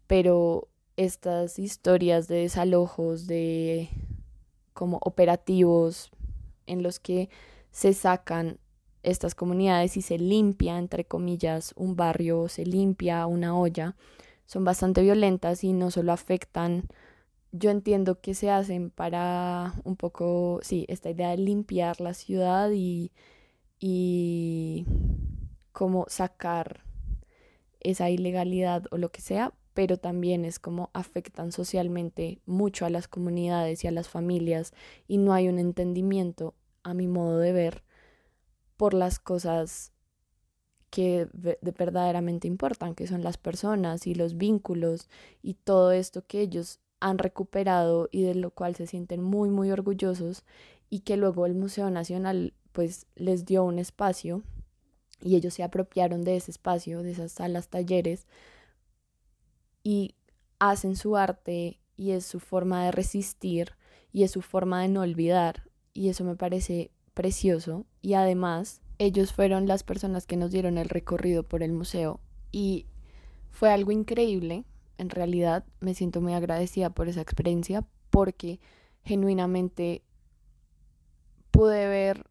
pero 0.08 0.68
estas 0.98 1.60
historias 1.60 2.28
de 2.28 2.38
desalojos, 2.38 3.28
de 3.28 3.90
como 4.74 5.00
operativos 5.02 6.12
en 6.68 6.84
los 6.84 7.00
que 7.00 7.30
se 7.72 7.94
sacan 7.94 8.60
estas 9.04 9.36
comunidades 9.36 9.98
y 9.98 10.02
se 10.02 10.18
limpia, 10.18 10.78
entre 10.78 11.06
comillas, 11.06 11.74
un 11.76 11.96
barrio, 11.96 12.48
se 12.50 12.66
limpia 12.66 13.26
una 13.28 13.58
olla, 13.58 13.96
son 14.46 14.64
bastante 14.64 15.02
violentas 15.02 15.64
y 15.64 15.74
no 15.74 15.92
solo 15.92 16.12
afectan 16.12 16.88
yo 17.58 17.72
entiendo 17.72 18.20
que 18.20 18.34
se 18.34 18.50
hacen 18.50 18.90
para 18.90 19.74
un 19.84 19.96
poco, 19.96 20.60
sí, 20.62 20.86
esta 20.90 21.10
idea 21.10 21.30
de 21.30 21.38
limpiar 21.38 22.02
la 22.02 22.14
ciudad 22.14 22.70
y, 22.72 23.12
y 23.80 24.86
como 25.72 26.06
sacar 26.10 26.82
esa 27.80 28.10
ilegalidad 28.10 28.86
o 28.92 28.98
lo 28.98 29.12
que 29.12 29.22
sea, 29.22 29.54
pero 29.75 29.98
también 29.98 30.46
es 30.46 30.58
como 30.58 30.89
afectan 30.94 31.51
socialmente 31.51 32.39
mucho 32.46 32.86
a 32.86 32.89
las 32.89 33.10
comunidades 33.10 33.84
y 33.84 33.88
a 33.88 33.91
las 33.91 34.08
familias 34.08 34.74
y 35.05 35.17
no 35.17 35.34
hay 35.34 35.50
un 35.50 35.60
entendimiento, 35.60 36.55
a 36.82 36.94
mi 36.94 37.08
modo 37.08 37.39
de 37.39 37.51
ver, 37.51 37.84
por 38.77 38.94
las 38.94 39.20
cosas 39.20 39.91
que 40.89 41.27
verdaderamente 41.34 42.48
importan, 42.48 42.96
que 42.96 43.05
son 43.05 43.22
las 43.22 43.38
personas 43.38 44.08
y 44.08 44.15
los 44.15 44.38
vínculos 44.38 45.10
y 45.41 45.55
todo 45.55 45.91
esto 45.91 46.25
que 46.25 46.39
ellos 46.39 46.79
han 47.01 47.17
recuperado 47.17 48.08
y 48.13 48.24
de 48.24 48.36
lo 48.36 48.51
cual 48.51 48.75
se 48.75 48.88
sienten 48.88 49.22
muy 49.22 49.50
muy 49.50 49.72
orgullosos 49.72 50.46
y 50.89 51.01
que 51.01 51.17
luego 51.17 51.46
el 51.46 51.53
Museo 51.53 51.89
Nacional 51.89 52.53
pues 52.72 53.08
les 53.15 53.46
dio 53.46 53.65
un 53.65 53.77
espacio 53.77 54.41
y 55.22 55.36
ellos 55.36 55.53
se 55.53 55.63
apropiaron 55.63 56.24
de 56.24 56.38
ese 56.38 56.51
espacio, 56.51 57.03
de 57.03 57.12
esas 57.12 57.34
salas 57.34 57.67
talleres 57.67 58.25
y 59.86 60.15
hacen 60.58 60.96
su 60.96 61.15
arte 61.15 61.80
y 61.96 62.12
es 62.12 62.25
su 62.25 62.39
forma 62.39 62.84
de 62.84 62.92
resistir 62.92 63.74
y 64.12 64.24
es 64.24 64.32
su 64.32 64.42
forma 64.42 64.82
de 64.82 64.88
no 64.88 65.01
olvidar 65.01 65.70
y 65.94 66.10
eso 66.10 66.24
me 66.24 66.36
parece 66.36 66.89
precioso 67.13 67.86
y 68.01 68.15
además 68.15 68.82
ellos 68.98 69.32
fueron 69.32 69.68
las 69.68 69.84
personas 69.84 70.25
que 70.25 70.38
nos 70.38 70.50
dieron 70.50 70.80
el 70.80 70.89
recorrido 70.89 71.44
por 71.44 71.62
el 71.62 71.72
museo 71.72 72.20
y 72.51 72.88
fue 73.51 73.70
algo 73.72 73.92
increíble 73.92 74.65
en 74.98 75.12
realidad 75.12 75.63
me 75.82 75.94
siento 75.94 76.20
muy 76.20 76.34
agradecida 76.34 76.89
por 76.89 77.08
esa 77.08 77.22
experiencia 77.22 77.86
porque 78.10 78.60
genuinamente 79.04 80.01
pude 81.51 81.88
ver 81.88 82.25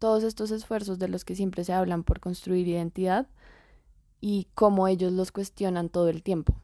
todos 0.00 0.24
estos 0.24 0.50
esfuerzos 0.50 0.98
de 0.98 1.06
los 1.06 1.24
que 1.24 1.36
siempre 1.36 1.62
se 1.62 1.72
hablan 1.72 2.02
por 2.02 2.18
construir 2.18 2.66
identidad 2.66 3.28
y 4.20 4.48
cómo 4.54 4.88
ellos 4.88 5.12
los 5.12 5.30
cuestionan 5.30 5.90
todo 5.90 6.08
el 6.08 6.24
tiempo. 6.24 6.56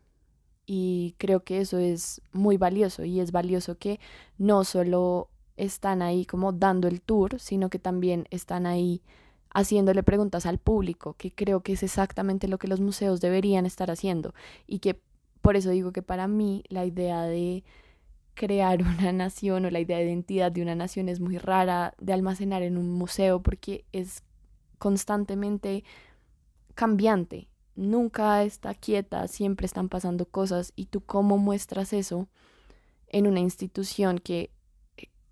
Y 0.66 1.14
creo 1.18 1.44
que 1.44 1.60
eso 1.60 1.78
es 1.78 2.22
muy 2.32 2.56
valioso 2.56 3.04
y 3.04 3.20
es 3.20 3.32
valioso 3.32 3.76
que 3.76 4.00
no 4.38 4.64
solo 4.64 5.28
están 5.56 6.02
ahí 6.02 6.24
como 6.24 6.52
dando 6.52 6.88
el 6.88 7.00
tour, 7.00 7.38
sino 7.38 7.70
que 7.70 7.78
también 7.78 8.26
están 8.30 8.66
ahí 8.66 9.02
haciéndole 9.50 10.02
preguntas 10.02 10.46
al 10.46 10.58
público, 10.58 11.14
que 11.14 11.30
creo 11.32 11.60
que 11.60 11.74
es 11.74 11.82
exactamente 11.82 12.48
lo 12.48 12.58
que 12.58 12.68
los 12.68 12.80
museos 12.80 13.20
deberían 13.20 13.66
estar 13.66 13.90
haciendo. 13.90 14.34
Y 14.66 14.80
que 14.80 15.00
por 15.40 15.56
eso 15.56 15.70
digo 15.70 15.92
que 15.92 16.02
para 16.02 16.26
mí 16.26 16.64
la 16.68 16.84
idea 16.84 17.22
de 17.22 17.62
crear 18.34 18.82
una 18.98 19.12
nación 19.12 19.64
o 19.64 19.70
la 19.70 19.80
idea 19.80 19.98
de 19.98 20.06
identidad 20.06 20.52
de 20.52 20.62
una 20.62 20.74
nación 20.74 21.08
es 21.08 21.20
muy 21.20 21.38
rara 21.38 21.94
de 22.00 22.12
almacenar 22.12 22.62
en 22.62 22.76
un 22.76 22.90
museo 22.90 23.42
porque 23.42 23.84
es 23.92 24.22
constantemente 24.78 25.84
cambiante, 26.74 27.48
nunca 27.76 28.42
está 28.42 28.74
quieta, 28.74 29.26
siempre 29.28 29.66
están 29.66 29.88
pasando 29.88 30.26
cosas 30.26 30.72
y 30.76 30.86
tú 30.86 31.00
cómo 31.00 31.38
muestras 31.38 31.92
eso 31.92 32.28
en 33.08 33.26
una 33.26 33.40
institución 33.40 34.18
que 34.18 34.50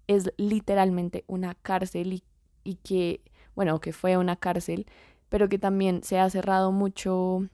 es 0.06 0.32
literalmente 0.36 1.24
una 1.26 1.54
cárcel 1.54 2.12
y, 2.12 2.24
y 2.64 2.76
que, 2.76 3.22
bueno, 3.54 3.80
que 3.80 3.92
fue 3.92 4.16
una 4.16 4.36
cárcel, 4.36 4.86
pero 5.28 5.48
que 5.48 5.58
también 5.58 6.02
se 6.02 6.18
ha 6.18 6.28
cerrado 6.30 6.72
mucho 6.72 7.48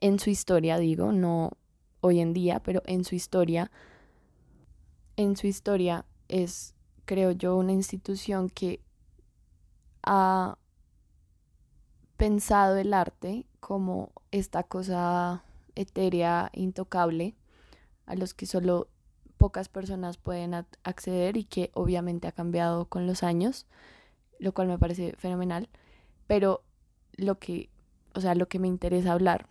en 0.00 0.18
su 0.18 0.30
historia, 0.30 0.78
digo, 0.78 1.12
no 1.12 1.52
hoy 2.00 2.20
en 2.20 2.32
día, 2.32 2.60
pero 2.60 2.82
en 2.86 3.04
su 3.04 3.14
historia, 3.14 3.70
en 5.16 5.36
su 5.36 5.46
historia 5.46 6.04
es, 6.28 6.74
creo 7.04 7.30
yo, 7.30 7.56
una 7.56 7.72
institución 7.72 8.50
que 8.50 8.80
ha 10.02 10.58
pensado 12.22 12.76
el 12.76 12.94
arte 12.94 13.46
como 13.58 14.12
esta 14.30 14.62
cosa 14.62 15.42
etérea, 15.74 16.52
intocable, 16.52 17.34
a 18.06 18.14
los 18.14 18.32
que 18.32 18.46
solo 18.46 18.86
pocas 19.38 19.68
personas 19.68 20.18
pueden 20.18 20.54
acceder 20.54 21.36
y 21.36 21.42
que 21.42 21.72
obviamente 21.74 22.28
ha 22.28 22.30
cambiado 22.30 22.84
con 22.84 23.08
los 23.08 23.24
años, 23.24 23.66
lo 24.38 24.52
cual 24.54 24.68
me 24.68 24.78
parece 24.78 25.16
fenomenal, 25.18 25.68
pero 26.28 26.62
lo 27.16 27.40
que, 27.40 27.70
o 28.14 28.20
sea, 28.20 28.36
lo 28.36 28.46
que 28.46 28.60
me 28.60 28.68
interesa 28.68 29.14
hablar 29.14 29.48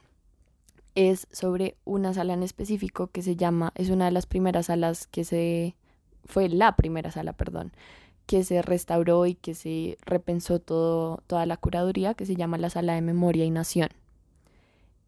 es 0.96 1.28
sobre 1.30 1.75
una 1.84 2.13
sala 2.13 2.32
en 2.32 2.42
específico 2.42 3.08
que 3.08 3.22
se 3.22 3.36
llama, 3.36 3.74
es 3.75 3.90
una 3.90 4.06
de 4.06 4.12
las 4.12 4.28
primeras 4.28 4.68
salas 4.68 5.08
que 5.08 5.25
se, 5.25 5.75
fue 6.24 6.48
la 6.48 6.78
primera 6.78 7.12
sala, 7.12 7.34
perdón, 7.34 7.74
que 8.25 8.44
se 8.44 8.62
restauró 8.62 9.25
y 9.25 9.36
que 9.36 9.56
se 9.56 9.98
repensó 10.06 10.60
todo, 10.60 11.22
toda 11.28 11.46
la 11.46 11.58
curaduría, 11.58 12.13
que 12.13 12.25
se 12.25 12.36
llama 12.36 12.58
la 12.58 12.70
Sala 12.70 12.94
de 12.94 13.01
Memoria 13.01 13.46
y 13.46 13.51
Nación. 13.51 13.90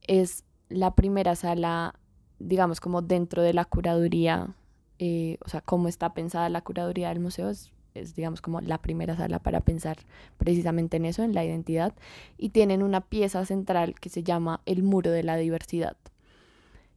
Es 0.02 0.44
la 0.70 0.96
primera 0.96 1.36
sala, 1.36 1.96
digamos, 2.40 2.80
como 2.80 3.02
dentro 3.02 3.42
de 3.42 3.54
la 3.54 3.66
curaduría, 3.66 4.56
eh, 5.00 5.38
o 5.46 5.50
sea, 5.50 5.62
cómo 5.62 5.88
está 5.88 6.14
pensada 6.14 6.50
la 6.50 6.62
curaduría 6.62 7.10
del 7.10 7.20
museo, 7.20 7.50
es 7.50 7.72
digamos 8.16 8.42
como 8.42 8.60
la 8.60 8.80
primera 8.80 9.16
sala 9.16 9.38
para 9.40 9.62
pensar 9.62 9.98
precisamente 10.38 10.98
en 10.98 11.06
eso, 11.06 11.24
en 11.24 11.34
la 11.34 11.46
identidad, 11.46 11.94
y 12.38 12.50
tienen 12.50 12.82
una 12.82 13.02
pieza 13.02 13.46
central 13.46 13.96
que 14.00 14.10
se 14.10 14.24
llama 14.24 14.62
el 14.66 14.84
muro 14.84 15.12
de 15.12 15.24
la 15.24 15.38
diversidad. 15.38 15.96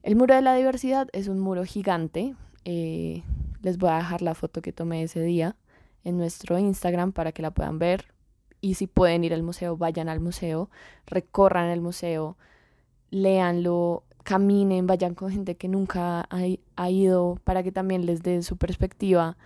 El 0.02 0.16
muro 0.16 0.34
de 0.34 0.42
la 0.42 0.54
diversidad 0.54 1.08
es 1.12 1.28
un 1.28 1.38
muro 1.38 1.64
gigante, 1.64 2.34
eh, 2.64 3.22
les 3.62 3.78
voy 3.78 3.90
a 3.90 3.96
dejar 3.96 4.22
la 4.22 4.34
foto 4.34 4.62
que 4.62 4.72
tomé 4.72 5.02
ese 5.02 5.20
día 5.20 5.56
en 6.06 6.16
nuestro 6.16 6.56
Instagram 6.56 7.10
para 7.10 7.32
que 7.32 7.42
la 7.42 7.50
puedan 7.50 7.80
ver, 7.80 8.14
y 8.60 8.74
si 8.74 8.86
pueden 8.86 9.24
ir 9.24 9.34
al 9.34 9.42
museo, 9.42 9.76
vayan 9.76 10.08
al 10.08 10.20
museo, 10.20 10.70
recorran 11.04 11.68
el 11.68 11.80
museo, 11.80 12.36
léanlo, 13.10 14.04
caminen, 14.22 14.86
vayan 14.86 15.16
con 15.16 15.32
gente 15.32 15.56
que 15.56 15.66
nunca 15.66 16.20
ha, 16.20 16.40
ha 16.76 16.90
ido 16.90 17.40
para 17.42 17.64
que 17.64 17.72
también 17.72 18.06
les 18.06 18.22
dé 18.22 18.40
su 18.42 18.56
perspectiva 18.56 19.36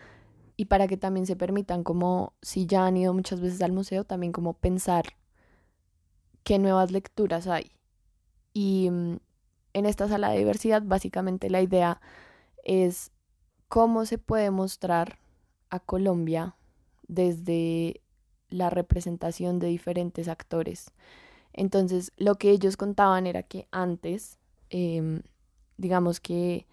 y 0.58 0.66
para 0.66 0.86
que 0.86 0.98
también 0.98 1.24
se 1.24 1.34
permitan 1.34 1.82
como 1.82 2.34
si 2.42 2.66
ya 2.66 2.84
han 2.84 2.98
ido 2.98 3.14
muchas 3.14 3.40
veces 3.40 3.62
al 3.62 3.72
museo, 3.72 4.04
también 4.04 4.32
como 4.32 4.52
pensar 4.52 5.04
qué 6.44 6.58
nuevas 6.58 6.90
lecturas 6.90 7.46
hay. 7.46 7.72
Y 8.52 8.90
mm, 8.90 9.16
en 9.72 9.86
esta 9.86 10.08
sala 10.08 10.28
de 10.30 10.38
diversidad 10.38 10.82
básicamente 10.84 11.48
la 11.48 11.62
idea 11.62 12.02
es 12.64 13.12
cómo 13.68 14.04
se 14.04 14.18
puede 14.18 14.50
mostrar 14.50 15.18
a 15.70 15.80
Colombia 15.80 16.56
desde 17.08 18.02
la 18.48 18.70
representación 18.70 19.58
de 19.58 19.68
diferentes 19.68 20.28
actores. 20.28 20.90
Entonces, 21.52 22.12
lo 22.16 22.36
que 22.36 22.50
ellos 22.50 22.76
contaban 22.76 23.26
era 23.26 23.42
que 23.42 23.66
antes, 23.70 24.38
em, 24.70 25.22
digamos 25.76 26.20
que 26.20 26.66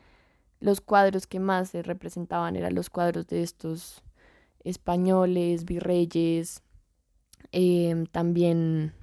los 0.60 0.82
cuadros 0.82 1.28
que 1.28 1.40
más 1.40 1.70
se 1.70 1.84
representaban 1.84 2.56
eran 2.56 2.76
los 2.76 2.90
cuadros 2.90 3.28
de 3.28 3.44
estos 3.44 4.04
españoles, 4.64 5.66
virreyes, 5.66 6.62
em, 7.52 8.06
también 8.08 8.94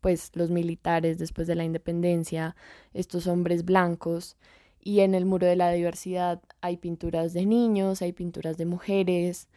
pues 0.00 0.30
los 0.34 0.50
militares 0.50 1.18
después 1.18 1.46
de 1.48 1.56
la 1.56 1.64
independencia, 1.64 2.54
estos 2.94 3.26
hombres 3.26 3.64
blancos, 3.64 4.36
y 4.80 5.00
en 5.00 5.14
el 5.14 5.24
muro 5.24 5.46
de 5.46 5.56
la 5.56 5.70
diversidad 5.72 6.40
hay 6.60 6.76
pinturas 6.76 7.32
de 7.32 7.46
niños, 7.46 8.02
hay 8.02 8.12
pinturas 8.12 8.56
de 8.56 8.66
mujeres, 8.66 9.48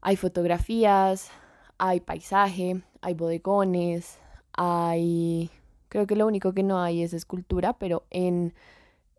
hay 0.00 0.16
fotografías, 0.16 1.30
hay 1.78 2.00
paisaje, 2.00 2.82
hay 3.00 3.14
bodegones, 3.14 4.18
hay, 4.52 5.50
creo 5.88 6.06
que 6.06 6.16
lo 6.16 6.26
único 6.26 6.52
que 6.52 6.62
no 6.62 6.80
hay 6.80 7.02
es 7.02 7.12
escultura, 7.12 7.74
pero 7.78 8.04
en 8.10 8.54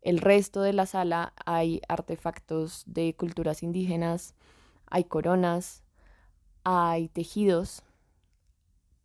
el 0.02 0.20
resto 0.20 0.62
de 0.62 0.74
la 0.74 0.86
sala 0.86 1.34
hay 1.46 1.82
artefactos 1.88 2.84
de 2.86 3.16
culturas 3.16 3.64
indígenas, 3.64 4.36
hay 4.88 5.04
coronas, 5.06 5.84
hay 6.64 7.10
tejidos, 7.10 7.84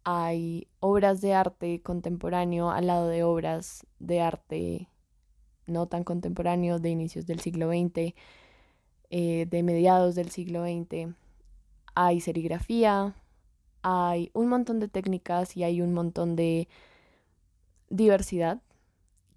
hay 0.05 0.69
obras 0.81 1.21
de 1.21 1.35
arte 1.35 1.81
contemporáneo 1.83 2.71
al 2.71 2.87
lado 2.87 3.09
de 3.09 3.23
obras 3.23 3.87
de 3.99 4.21
arte 4.21 4.89
no 5.71 5.87
tan 5.87 6.05
contemporáneo 6.05 6.79
de 6.79 6.91
inicios 6.91 7.27
del 7.27 7.41
siglo 7.41 7.69
XX, 7.69 8.15
eh, 9.11 9.47
de 9.49 9.63
mediados 9.63 10.15
del 10.15 10.31
siglo 10.31 10.65
XX. 10.65 11.15
Hay 11.95 12.21
serigrafía, 12.21 13.15
hay 13.83 14.31
un 14.35 14.49
montón 14.49 14.81
de 14.81 14.89
técnicas 14.89 15.57
y 15.57 15.65
hay 15.65 15.81
un 15.81 15.93
montón 15.93 16.37
de 16.37 16.69
diversidad 17.89 18.61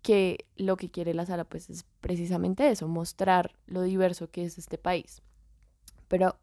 que 0.02 0.46
lo 0.58 0.78
que 0.78 0.92
quiere 0.92 1.14
la 1.14 1.26
sala 1.26 1.46
pues 1.46 1.70
es 1.70 1.86
precisamente 2.02 2.70
eso, 2.70 2.88
mostrar 2.88 3.56
lo 3.66 3.82
diverso 3.82 4.30
que 4.30 4.44
es 4.44 4.58
este 4.58 4.78
país. 4.78 5.22
Pero 6.08 6.36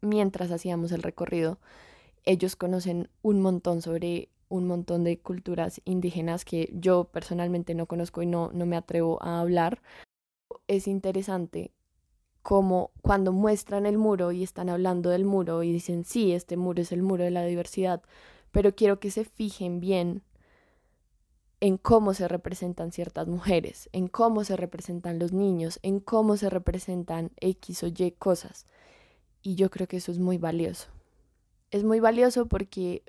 mientras 0.00 0.50
hacíamos 0.52 0.92
el 0.92 1.02
recorrido, 1.02 1.58
ellos 2.24 2.56
conocen 2.56 3.10
un 3.22 3.40
montón 3.42 3.82
sobre 3.82 4.30
un 4.48 4.66
montón 4.66 5.04
de 5.04 5.18
culturas 5.18 5.80
indígenas 5.84 6.44
que 6.44 6.70
yo 6.74 7.04
personalmente 7.04 7.74
no 7.74 7.86
conozco 7.86 8.22
y 8.22 8.26
no, 8.26 8.50
no 8.52 8.66
me 8.66 8.76
atrevo 8.76 9.22
a 9.22 9.40
hablar. 9.40 9.82
Es 10.68 10.86
interesante 10.88 11.72
como 12.42 12.90
cuando 13.02 13.32
muestran 13.32 13.86
el 13.86 13.98
muro 13.98 14.32
y 14.32 14.42
están 14.42 14.68
hablando 14.68 15.10
del 15.10 15.24
muro 15.24 15.62
y 15.62 15.72
dicen, 15.72 16.04
sí, 16.04 16.32
este 16.32 16.56
muro 16.56 16.82
es 16.82 16.92
el 16.92 17.02
muro 17.02 17.24
de 17.24 17.30
la 17.30 17.44
diversidad, 17.44 18.02
pero 18.52 18.74
quiero 18.74 19.00
que 19.00 19.10
se 19.10 19.24
fijen 19.24 19.80
bien 19.80 20.22
en 21.60 21.78
cómo 21.78 22.14
se 22.14 22.28
representan 22.28 22.92
ciertas 22.92 23.26
mujeres, 23.26 23.88
en 23.92 24.08
cómo 24.08 24.44
se 24.44 24.56
representan 24.56 25.18
los 25.18 25.32
niños, 25.32 25.80
en 25.82 26.00
cómo 26.00 26.36
se 26.36 26.50
representan 26.50 27.32
X 27.40 27.82
o 27.82 27.88
Y 27.88 28.12
cosas. 28.12 28.66
Y 29.42 29.54
yo 29.54 29.70
creo 29.70 29.88
que 29.88 29.96
eso 29.96 30.12
es 30.12 30.18
muy 30.18 30.38
valioso 30.38 30.88
es 31.70 31.84
muy 31.84 32.00
valioso 32.00 32.46
porque 32.46 33.02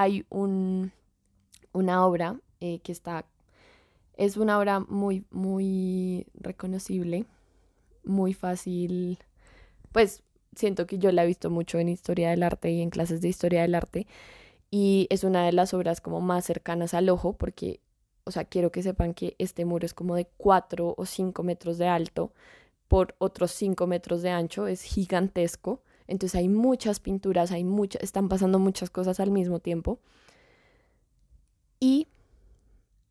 hay 0.00 0.24
un, 0.30 0.92
una 1.72 2.06
obra 2.06 2.40
eh, 2.60 2.80
que 2.80 2.90
está, 2.90 3.26
es 4.16 4.38
una 4.38 4.58
obra 4.58 4.80
muy, 4.80 5.26
muy 5.30 6.26
reconocible, 6.34 7.26
muy 8.02 8.32
fácil, 8.32 9.18
pues 9.92 10.22
siento 10.56 10.86
que 10.86 10.98
yo 10.98 11.12
la 11.12 11.24
he 11.24 11.26
visto 11.26 11.50
mucho 11.50 11.78
en 11.78 11.90
historia 11.90 12.30
del 12.30 12.42
arte 12.42 12.70
y 12.70 12.80
en 12.80 12.88
clases 12.88 13.20
de 13.20 13.28
historia 13.28 13.60
del 13.60 13.74
arte 13.74 14.06
y 14.70 15.06
es 15.10 15.22
una 15.22 15.44
de 15.44 15.52
las 15.52 15.74
obras 15.74 16.00
como 16.00 16.22
más 16.22 16.46
cercanas 16.46 16.94
al 16.94 17.10
ojo 17.10 17.34
porque, 17.34 17.80
o 18.24 18.30
sea, 18.30 18.44
quiero 18.44 18.72
que 18.72 18.82
sepan 18.82 19.12
que 19.12 19.36
este 19.38 19.66
muro 19.66 19.84
es 19.84 19.92
como 19.92 20.16
de 20.16 20.28
4 20.38 20.94
o 20.96 21.04
5 21.06 21.42
metros 21.42 21.76
de 21.76 21.88
alto 21.88 22.32
por 22.88 23.16
otros 23.18 23.50
5 23.50 23.86
metros 23.86 24.22
de 24.22 24.30
ancho, 24.30 24.66
es 24.66 24.82
gigantesco 24.82 25.82
entonces 26.10 26.34
hay 26.34 26.48
muchas 26.48 26.98
pinturas, 26.98 27.52
hay 27.52 27.62
muchas, 27.62 28.02
están 28.02 28.28
pasando 28.28 28.58
muchas 28.58 28.90
cosas 28.90 29.20
al 29.20 29.30
mismo 29.30 29.60
tiempo. 29.60 30.00
Y 31.78 32.08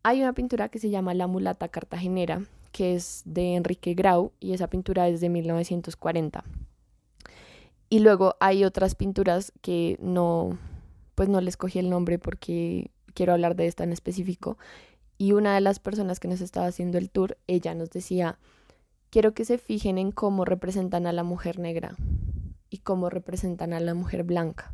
hay 0.04 0.22
una 0.22 0.34
pintura 0.34 0.68
que 0.68 0.80
se 0.80 0.90
llama 0.90 1.14
La 1.14 1.26
mulata 1.26 1.70
cartagenera, 1.70 2.44
que 2.74 2.96
es 2.96 3.24
de 3.26 3.56
Enrique 3.56 3.94
Grau 3.94 4.34
y 4.42 4.54
esa 4.54 4.68
pintura 4.68 5.08
es 5.08 5.22
de 5.22 5.30
1940. 5.30 6.44
Y 7.90 8.00
luego 8.00 8.36
hay 8.42 8.66
otras 8.66 8.96
pinturas 8.96 9.54
que 9.62 9.98
no, 10.02 10.60
pues 11.16 11.30
no 11.30 11.40
les 11.40 11.56
cogí 11.56 11.80
el 11.80 11.90
nombre 11.90 12.20
porque 12.20 12.92
quiero 13.14 13.32
hablar 13.32 13.56
de 13.56 13.68
esta 13.68 13.86
en 13.86 13.94
específico. 13.94 14.58
Y 15.18 15.32
una 15.32 15.56
de 15.56 15.62
las 15.62 15.80
personas 15.80 16.20
que 16.20 16.28
nos 16.28 16.42
estaba 16.42 16.68
haciendo 16.68 16.98
el 16.98 17.10
tour, 17.10 17.38
ella 17.48 17.74
nos 17.76 17.90
decía, 17.92 18.38
quiero 19.10 19.34
que 19.34 19.46
se 19.46 19.58
fijen 19.58 19.98
en 19.98 20.12
cómo 20.12 20.44
representan 20.44 21.08
a 21.08 21.14
la 21.14 21.24
mujer 21.24 21.60
negra 21.60 21.96
y 22.70 22.80
cómo 22.80 23.10
representan 23.10 23.74
a 23.74 23.80
la 23.80 23.94
mujer 23.94 24.24
blanca. 24.24 24.72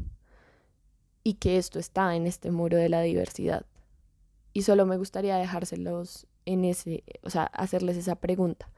Y 1.24 1.36
que 1.36 1.58
esto 1.58 1.80
está 1.80 2.16
en 2.16 2.28
este 2.28 2.52
muro 2.52 2.78
de 2.78 2.90
la 2.90 3.02
diversidad. 3.02 3.66
Y 4.54 4.62
solo 4.62 4.86
me 4.86 4.98
gustaría 4.98 5.38
dejárselos 5.38 6.28
en 6.46 6.66
ese, 6.66 7.04
o 7.24 7.30
sea, 7.30 7.44
hacerles 7.46 7.98
esa 7.98 8.16
pregunta. 8.16 8.70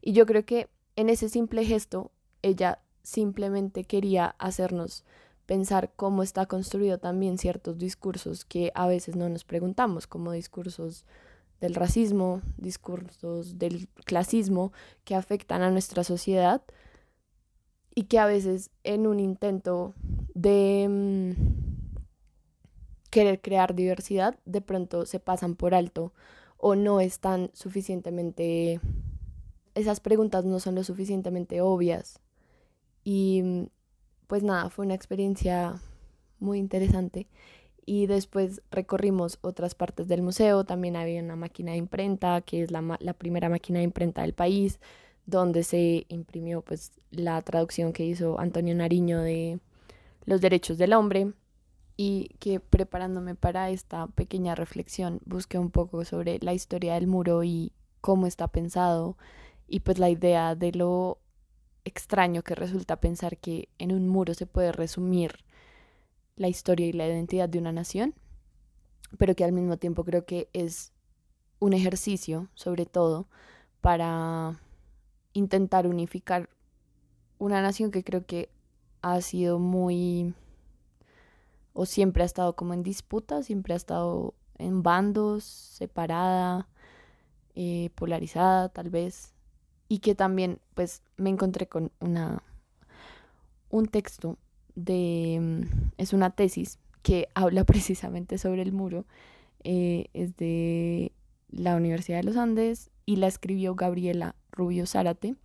Y 0.00 0.12
yo 0.12 0.26
creo 0.26 0.44
que 0.44 0.68
en 0.96 1.10
ese 1.10 1.28
simple 1.28 1.64
gesto, 1.64 2.12
ella 2.42 2.80
simplemente 3.02 3.84
quería 3.84 4.34
hacernos 4.38 5.04
pensar 5.46 5.92
cómo 5.96 6.22
está 6.22 6.46
construido 6.46 6.98
también 6.98 7.38
ciertos 7.38 7.78
discursos 7.78 8.44
que 8.44 8.70
a 8.74 8.86
veces 8.86 9.16
no 9.16 9.28
nos 9.28 9.44
preguntamos, 9.44 10.06
como 10.06 10.32
discursos 10.32 11.06
del 11.60 11.74
racismo, 11.74 12.42
discursos 12.56 13.58
del 13.58 13.88
clasismo 14.04 14.72
que 15.04 15.14
afectan 15.14 15.62
a 15.62 15.70
nuestra 15.70 16.04
sociedad 16.04 16.62
y 17.98 18.04
que 18.04 18.20
a 18.20 18.26
veces 18.26 18.70
en 18.84 19.08
un 19.08 19.18
intento 19.18 19.92
de 20.32 20.86
mm, 20.88 21.32
querer 23.10 23.40
crear 23.40 23.74
diversidad, 23.74 24.38
de 24.44 24.60
pronto 24.60 25.04
se 25.04 25.18
pasan 25.18 25.56
por 25.56 25.74
alto 25.74 26.12
o 26.58 26.76
no 26.76 27.00
están 27.00 27.50
suficientemente, 27.54 28.80
esas 29.74 29.98
preguntas 29.98 30.44
no 30.44 30.60
son 30.60 30.76
lo 30.76 30.84
suficientemente 30.84 31.60
obvias. 31.60 32.20
Y 33.02 33.42
mm, 33.42 33.66
pues 34.28 34.44
nada, 34.44 34.70
fue 34.70 34.84
una 34.84 34.94
experiencia 34.94 35.82
muy 36.38 36.60
interesante. 36.60 37.26
Y 37.84 38.06
después 38.06 38.62
recorrimos 38.70 39.40
otras 39.40 39.74
partes 39.74 40.06
del 40.06 40.22
museo, 40.22 40.62
también 40.62 40.94
había 40.94 41.20
una 41.20 41.34
máquina 41.34 41.72
de 41.72 41.78
imprenta, 41.78 42.42
que 42.42 42.62
es 42.62 42.70
la, 42.70 42.96
la 43.00 43.14
primera 43.14 43.48
máquina 43.48 43.80
de 43.80 43.86
imprenta 43.86 44.22
del 44.22 44.34
país 44.34 44.78
donde 45.28 45.62
se 45.62 46.06
imprimió 46.08 46.62
pues 46.62 46.90
la 47.10 47.42
traducción 47.42 47.92
que 47.92 48.06
hizo 48.06 48.40
Antonio 48.40 48.74
Nariño 48.74 49.20
de 49.20 49.60
Los 50.24 50.40
derechos 50.40 50.78
del 50.78 50.94
hombre 50.94 51.34
y 51.98 52.30
que 52.38 52.60
preparándome 52.60 53.34
para 53.34 53.68
esta 53.68 54.06
pequeña 54.06 54.54
reflexión 54.54 55.20
busqué 55.26 55.58
un 55.58 55.70
poco 55.70 56.06
sobre 56.06 56.38
la 56.40 56.54
historia 56.54 56.94
del 56.94 57.08
muro 57.08 57.44
y 57.44 57.72
cómo 58.00 58.26
está 58.26 58.48
pensado 58.48 59.18
y 59.66 59.80
pues 59.80 59.98
la 59.98 60.08
idea 60.08 60.54
de 60.54 60.72
lo 60.72 61.18
extraño 61.84 62.42
que 62.42 62.54
resulta 62.54 62.96
pensar 62.96 63.36
que 63.36 63.68
en 63.78 63.92
un 63.92 64.08
muro 64.08 64.32
se 64.32 64.46
puede 64.46 64.72
resumir 64.72 65.44
la 66.36 66.48
historia 66.48 66.86
y 66.86 66.92
la 66.92 67.06
identidad 67.06 67.50
de 67.50 67.58
una 67.58 67.72
nación, 67.72 68.14
pero 69.18 69.34
que 69.34 69.44
al 69.44 69.52
mismo 69.52 69.76
tiempo 69.76 70.04
creo 70.04 70.24
que 70.24 70.48
es 70.54 70.94
un 71.58 71.74
ejercicio 71.74 72.48
sobre 72.54 72.86
todo 72.86 73.28
para 73.82 74.58
intentar 75.38 75.86
unificar 75.86 76.50
una 77.38 77.62
nación 77.62 77.90
que 77.90 78.04
creo 78.04 78.26
que 78.26 78.50
ha 79.02 79.20
sido 79.20 79.58
muy 79.58 80.34
o 81.72 81.86
siempre 81.86 82.24
ha 82.24 82.26
estado 82.26 82.56
como 82.56 82.74
en 82.74 82.82
disputa, 82.82 83.42
siempre 83.42 83.74
ha 83.74 83.76
estado 83.76 84.34
en 84.58 84.82
bandos, 84.82 85.44
separada, 85.44 86.68
eh, 87.54 87.90
polarizada 87.94 88.68
tal 88.68 88.90
vez, 88.90 89.32
y 89.88 90.00
que 90.00 90.16
también 90.16 90.58
pues 90.74 91.02
me 91.16 91.30
encontré 91.30 91.68
con 91.68 91.92
una 92.00 92.42
un 93.70 93.86
texto 93.86 94.38
de 94.74 95.38
mm, 95.40 95.90
es 95.98 96.12
una 96.12 96.30
tesis 96.30 96.78
que 97.02 97.28
habla 97.34 97.64
precisamente 97.72 98.38
sobre 98.38 98.62
el 98.62 98.72
muro, 98.72 99.04
eh, 99.62 100.06
es 100.14 100.36
de 100.36 101.12
la 101.50 101.76
Universidad 101.76 102.18
de 102.18 102.24
los 102.24 102.36
Andes 102.36 102.90
y 103.06 103.16
la 103.16 103.28
escribió 103.28 103.74
Gabriela 103.74 104.34
Rubio 104.58 104.86
Zárate. 104.86 105.36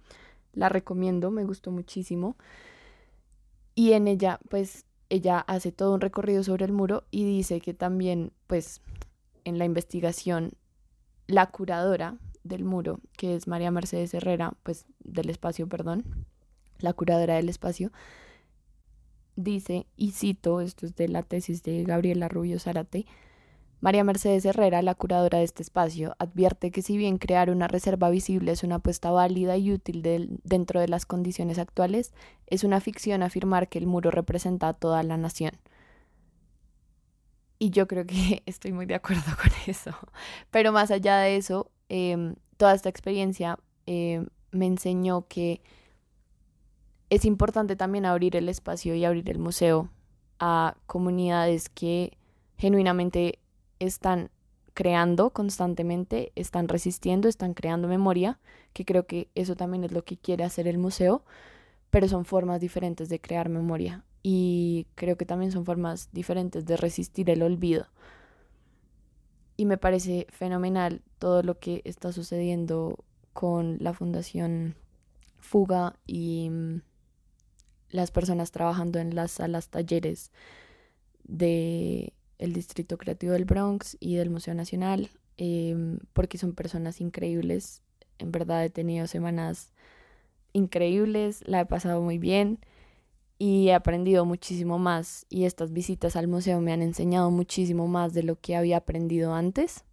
La 0.54 0.68
recomiendo, 0.68 1.32
me 1.32 1.46
gustó 1.46 1.72
muchísimo. 1.72 2.36
Y 3.76 3.94
en 3.94 4.08
ella, 4.08 4.40
pues, 4.50 4.86
ella 5.10 5.40
hace 5.40 5.72
todo 5.72 5.94
un 5.94 6.02
recorrido 6.02 6.44
sobre 6.44 6.66
el 6.66 6.74
muro 6.74 7.04
y 7.12 7.24
dice 7.24 7.62
que 7.62 7.74
también, 7.74 8.32
pues, 8.48 8.82
en 9.46 9.58
la 9.58 9.66
investigación, 9.66 10.54
la 11.28 11.48
curadora 11.48 12.18
del 12.44 12.66
muro, 12.66 13.00
que 13.18 13.36
es 13.36 13.48
María 13.48 13.72
Mercedes 13.72 14.14
Herrera, 14.14 14.54
pues, 14.64 14.86
del 15.04 15.30
espacio, 15.30 15.68
perdón, 15.68 16.04
la 16.80 16.94
curadora 16.94 17.36
del 17.36 17.50
espacio, 17.50 17.92
dice, 19.36 19.88
y 19.96 20.12
cito, 20.12 20.62
esto 20.62 20.86
es 20.86 20.96
de 20.96 21.08
la 21.08 21.24
tesis 21.24 21.64
de 21.64 21.84
Gabriela 21.84 22.28
Rubio 22.28 22.60
Zárate, 22.60 23.06
María 23.84 24.06
Mercedes 24.06 24.46
Herrera, 24.46 24.82
la 24.82 24.96
curadora 24.96 25.40
de 25.40 25.44
este 25.44 25.62
espacio, 25.62 26.16
advierte 26.18 26.72
que 26.72 26.82
si 26.82 26.96
bien 26.96 27.18
crear 27.18 27.50
una 27.50 27.68
reserva 27.68 28.10
visible 28.10 28.54
es 28.54 28.64
una 28.64 28.76
apuesta 28.76 29.12
válida 29.12 29.58
y 29.58 29.74
útil 29.74 30.02
dentro 30.46 30.80
de 30.80 30.88
las 30.88 31.06
condiciones 31.06 31.60
actuales, 31.60 32.14
es 32.48 32.64
una 32.64 32.80
ficción 32.80 33.24
afirmar 33.24 33.68
que 33.68 33.80
el 33.80 33.86
muro 33.86 34.10
representa 34.10 34.70
a 34.70 34.74
toda 34.74 35.04
la 35.04 35.18
nación. 35.18 35.52
Y 37.60 37.72
yo 37.72 37.86
creo 37.86 38.06
que 38.06 38.42
estoy 38.46 38.72
muy 38.72 38.86
de 38.86 38.96
acuerdo 38.96 39.36
con 39.36 39.52
eso. 39.68 39.92
Pero 40.50 40.72
más 40.72 40.90
allá 40.90 41.18
de 41.18 41.36
eso, 41.36 41.70
em, 41.90 42.36
toda 42.56 42.76
esta 42.76 42.88
experiencia 42.88 43.60
em, 43.86 44.28
me 44.52 44.66
enseñó 44.66 45.28
que 45.28 45.62
es 47.10 47.26
importante 47.26 47.76
también 47.76 48.06
abrir 48.06 48.38
el 48.38 48.48
espacio 48.48 48.96
y 48.96 49.04
abrir 49.04 49.30
el 49.30 49.40
museo 49.40 49.90
a 50.40 50.78
comunidades 50.86 51.68
que 51.68 52.18
genuinamente 52.56 53.40
están 53.86 54.30
creando 54.74 55.30
constantemente, 55.32 56.32
están 56.36 56.68
resistiendo, 56.68 57.28
están 57.28 57.54
creando 57.54 57.88
memoria, 57.88 58.40
que 58.74 58.86
creo 58.86 59.06
que 59.06 59.30
eso 59.36 59.56
también 59.56 59.84
es 59.84 59.92
lo 59.92 60.04
que 60.04 60.18
quiere 60.18 60.44
hacer 60.44 60.68
el 60.68 60.78
museo, 60.78 61.24
pero 61.90 62.08
son 62.08 62.26
formas 62.26 62.60
diferentes 62.60 63.10
de 63.10 63.22
crear 63.22 63.50
memoria 63.50 64.04
y 64.24 64.88
creo 64.96 65.18
que 65.18 65.26
también 65.26 65.52
son 65.52 65.66
formas 65.66 66.10
diferentes 66.12 66.66
de 66.66 66.78
resistir 66.78 67.30
el 67.30 67.44
olvido. 67.44 67.88
Y 69.58 69.66
me 69.66 69.78
parece 69.78 70.26
fenomenal 70.32 71.04
todo 71.20 71.44
lo 71.44 71.60
que 71.60 71.82
está 71.86 72.12
sucediendo 72.12 73.04
con 73.34 73.78
la 73.80 73.94
Fundación 73.94 74.76
Fuga 75.38 76.00
y 76.08 76.50
mm, 76.50 76.82
las 77.90 78.10
personas 78.10 78.52
trabajando 78.52 78.98
en 78.98 79.14
las 79.14 79.32
salas 79.32 79.70
talleres 79.70 80.32
de 81.26 82.14
el 82.40 82.54
Distrito 82.54 82.98
Creativo 82.98 83.34
del 83.34 83.46
Bronx 83.46 83.98
y 84.00 84.16
del 84.16 84.30
Museo 84.30 84.54
Nacional, 84.54 85.10
em, 85.38 86.00
porque 86.14 86.38
son 86.38 86.54
personas 86.54 87.02
increíbles. 87.02 87.82
En 88.20 88.32
verdad 88.32 88.64
he 88.66 88.70
tenido 88.70 89.08
semanas 89.08 89.74
increíbles, 90.54 91.44
la 91.48 91.62
he 91.62 91.66
pasado 91.66 92.02
muy 92.02 92.18
bien 92.20 92.60
y 93.40 93.70
he 93.70 93.74
aprendido 93.74 94.26
muchísimo 94.26 94.80
más 94.80 95.26
y 95.30 95.46
estas 95.46 95.74
visitas 95.74 96.16
al 96.16 96.28
museo 96.28 96.62
me 96.62 96.72
han 96.72 96.82
enseñado 96.82 97.32
muchísimo 97.32 97.88
más 97.88 98.14
de 98.14 98.24
lo 98.24 98.40
que 98.40 98.56
había 98.56 98.78
aprendido 98.78 99.34
antes, 99.34 99.84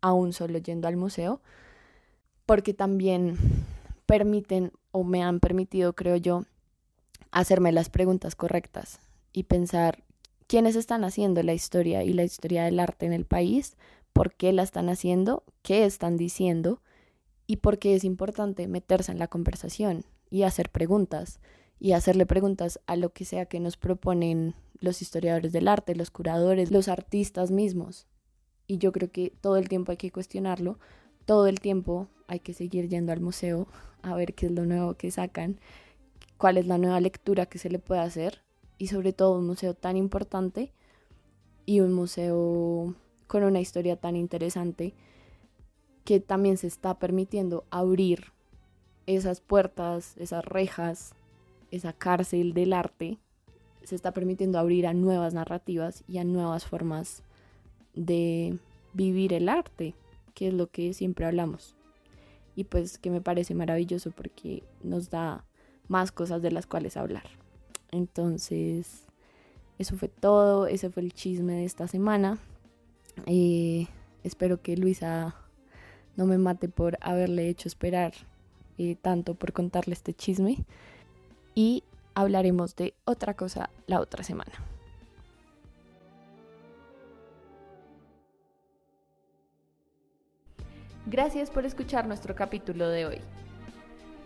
aún 0.00 0.32
solo 0.32 0.58
yendo 0.58 0.86
al 0.86 0.96
museo, 0.96 1.40
porque 2.46 2.74
también 2.74 3.36
permiten 4.06 4.72
o 4.92 5.04
me 5.04 5.22
han 5.22 5.40
permitido, 5.40 5.94
creo 5.94 6.16
yo, 6.16 6.44
hacerme 7.30 7.72
las 7.72 7.90
preguntas 7.90 8.34
correctas 8.34 9.00
y 9.32 9.44
pensar 9.44 10.04
quiénes 10.50 10.74
están 10.74 11.04
haciendo 11.04 11.44
la 11.44 11.54
historia 11.54 12.02
y 12.02 12.12
la 12.12 12.24
historia 12.24 12.64
del 12.64 12.80
arte 12.80 13.06
en 13.06 13.12
el 13.12 13.24
país, 13.24 13.76
por 14.12 14.34
qué 14.34 14.52
la 14.52 14.64
están 14.64 14.88
haciendo, 14.88 15.44
qué 15.62 15.84
están 15.84 16.16
diciendo 16.16 16.82
y 17.46 17.58
por 17.58 17.78
qué 17.78 17.94
es 17.94 18.02
importante 18.02 18.66
meterse 18.66 19.12
en 19.12 19.20
la 19.20 19.28
conversación 19.28 20.04
y 20.28 20.42
hacer 20.42 20.68
preguntas 20.68 21.38
y 21.78 21.92
hacerle 21.92 22.26
preguntas 22.26 22.80
a 22.86 22.96
lo 22.96 23.12
que 23.12 23.24
sea 23.24 23.46
que 23.46 23.60
nos 23.60 23.76
proponen 23.76 24.56
los 24.80 25.02
historiadores 25.02 25.52
del 25.52 25.68
arte, 25.68 25.94
los 25.94 26.10
curadores, 26.10 26.72
los 26.72 26.88
artistas 26.88 27.52
mismos. 27.52 28.08
Y 28.66 28.78
yo 28.78 28.90
creo 28.90 29.12
que 29.12 29.32
todo 29.40 29.56
el 29.56 29.68
tiempo 29.68 29.92
hay 29.92 29.98
que 29.98 30.10
cuestionarlo, 30.10 30.80
todo 31.26 31.46
el 31.46 31.60
tiempo 31.60 32.08
hay 32.26 32.40
que 32.40 32.54
seguir 32.54 32.88
yendo 32.88 33.12
al 33.12 33.20
museo 33.20 33.68
a 34.02 34.16
ver 34.16 34.34
qué 34.34 34.46
es 34.46 34.52
lo 34.52 34.66
nuevo 34.66 34.94
que 34.94 35.12
sacan, 35.12 35.60
cuál 36.38 36.58
es 36.58 36.66
la 36.66 36.76
nueva 36.76 36.98
lectura 36.98 37.46
que 37.46 37.58
se 37.58 37.70
le 37.70 37.78
puede 37.78 38.00
hacer 38.00 38.49
y 38.80 38.86
sobre 38.86 39.12
todo 39.12 39.38
un 39.38 39.46
museo 39.46 39.74
tan 39.74 39.98
importante 39.98 40.72
y 41.66 41.80
un 41.80 41.92
museo 41.92 42.94
con 43.26 43.44
una 43.44 43.60
historia 43.60 43.96
tan 43.96 44.16
interesante 44.16 44.94
que 46.02 46.18
también 46.18 46.56
se 46.56 46.66
está 46.66 46.98
permitiendo 46.98 47.66
abrir 47.70 48.32
esas 49.04 49.42
puertas, 49.42 50.16
esas 50.16 50.46
rejas, 50.46 51.12
esa 51.70 51.92
cárcel 51.92 52.54
del 52.54 52.72
arte, 52.72 53.18
se 53.84 53.94
está 53.94 54.12
permitiendo 54.12 54.58
abrir 54.58 54.86
a 54.86 54.94
nuevas 54.94 55.34
narrativas 55.34 56.02
y 56.08 56.16
a 56.16 56.24
nuevas 56.24 56.64
formas 56.64 57.22
de 57.92 58.58
vivir 58.94 59.34
el 59.34 59.50
arte, 59.50 59.94
que 60.32 60.48
es 60.48 60.54
lo 60.54 60.70
que 60.70 60.94
siempre 60.94 61.26
hablamos. 61.26 61.76
Y 62.56 62.64
pues 62.64 62.98
que 62.98 63.10
me 63.10 63.20
parece 63.20 63.54
maravilloso 63.54 64.10
porque 64.10 64.64
nos 64.82 65.10
da 65.10 65.44
más 65.86 66.12
cosas 66.12 66.40
de 66.40 66.50
las 66.50 66.66
cuales 66.66 66.96
hablar. 66.96 67.40
Entonces, 67.90 69.04
eso 69.78 69.96
fue 69.96 70.08
todo, 70.08 70.66
ese 70.66 70.90
fue 70.90 71.02
el 71.02 71.12
chisme 71.12 71.54
de 71.54 71.64
esta 71.64 71.88
semana. 71.88 72.38
Eh, 73.26 73.86
espero 74.24 74.62
que 74.62 74.76
Luisa 74.76 75.34
no 76.16 76.26
me 76.26 76.38
mate 76.38 76.68
por 76.68 76.98
haberle 77.00 77.48
hecho 77.48 77.68
esperar 77.68 78.12
eh, 78.78 78.96
tanto 79.00 79.34
por 79.34 79.52
contarle 79.52 79.94
este 79.94 80.14
chisme. 80.14 80.64
Y 81.54 81.84
hablaremos 82.14 82.76
de 82.76 82.94
otra 83.04 83.34
cosa 83.34 83.70
la 83.86 84.00
otra 84.00 84.22
semana. 84.22 84.52
Gracias 91.06 91.50
por 91.50 91.66
escuchar 91.66 92.06
nuestro 92.06 92.36
capítulo 92.36 92.88
de 92.88 93.06
hoy. 93.06 93.18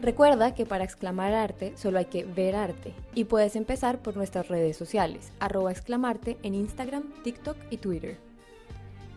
Recuerda 0.05 0.55
que 0.55 0.67
para 0.67 0.85
exclamar 0.85 1.33
arte 1.33 1.73
solo 1.79 1.99
hay 1.99 2.05
que 2.05 2.27
ver 2.27 2.57
arte 2.57 2.93
y 3.15 3.25
puedes 3.25 3.57
empezar 3.57 4.01
por 4.01 4.19
nuestras 4.19 4.49
redes 4.49 4.77
sociales, 4.77 5.33
arroba 5.41 5.73
exclamarte 5.73 6.37
en 6.43 6.55
Instagram, 6.55 7.05
TikTok 7.23 7.57
y 7.71 7.79
Twitter. 7.79 8.19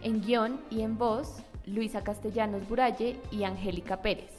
En 0.02 0.22
guion 0.22 0.62
y 0.70 0.84
en 0.84 0.98
voz, 0.98 1.44
Luisa 1.66 2.06
Castellanos 2.06 2.70
Buralle 2.70 3.18
y 3.32 3.44
Angélica 3.44 4.02
Pérez. 4.02 4.32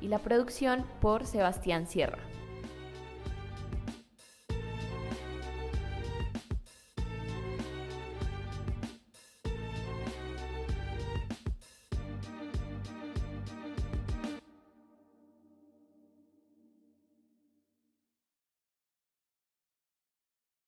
Y 0.00 0.08
la 0.08 0.18
producción 0.18 0.84
por 1.00 1.26
Sebastián 1.26 1.86
Sierra. 1.86 2.18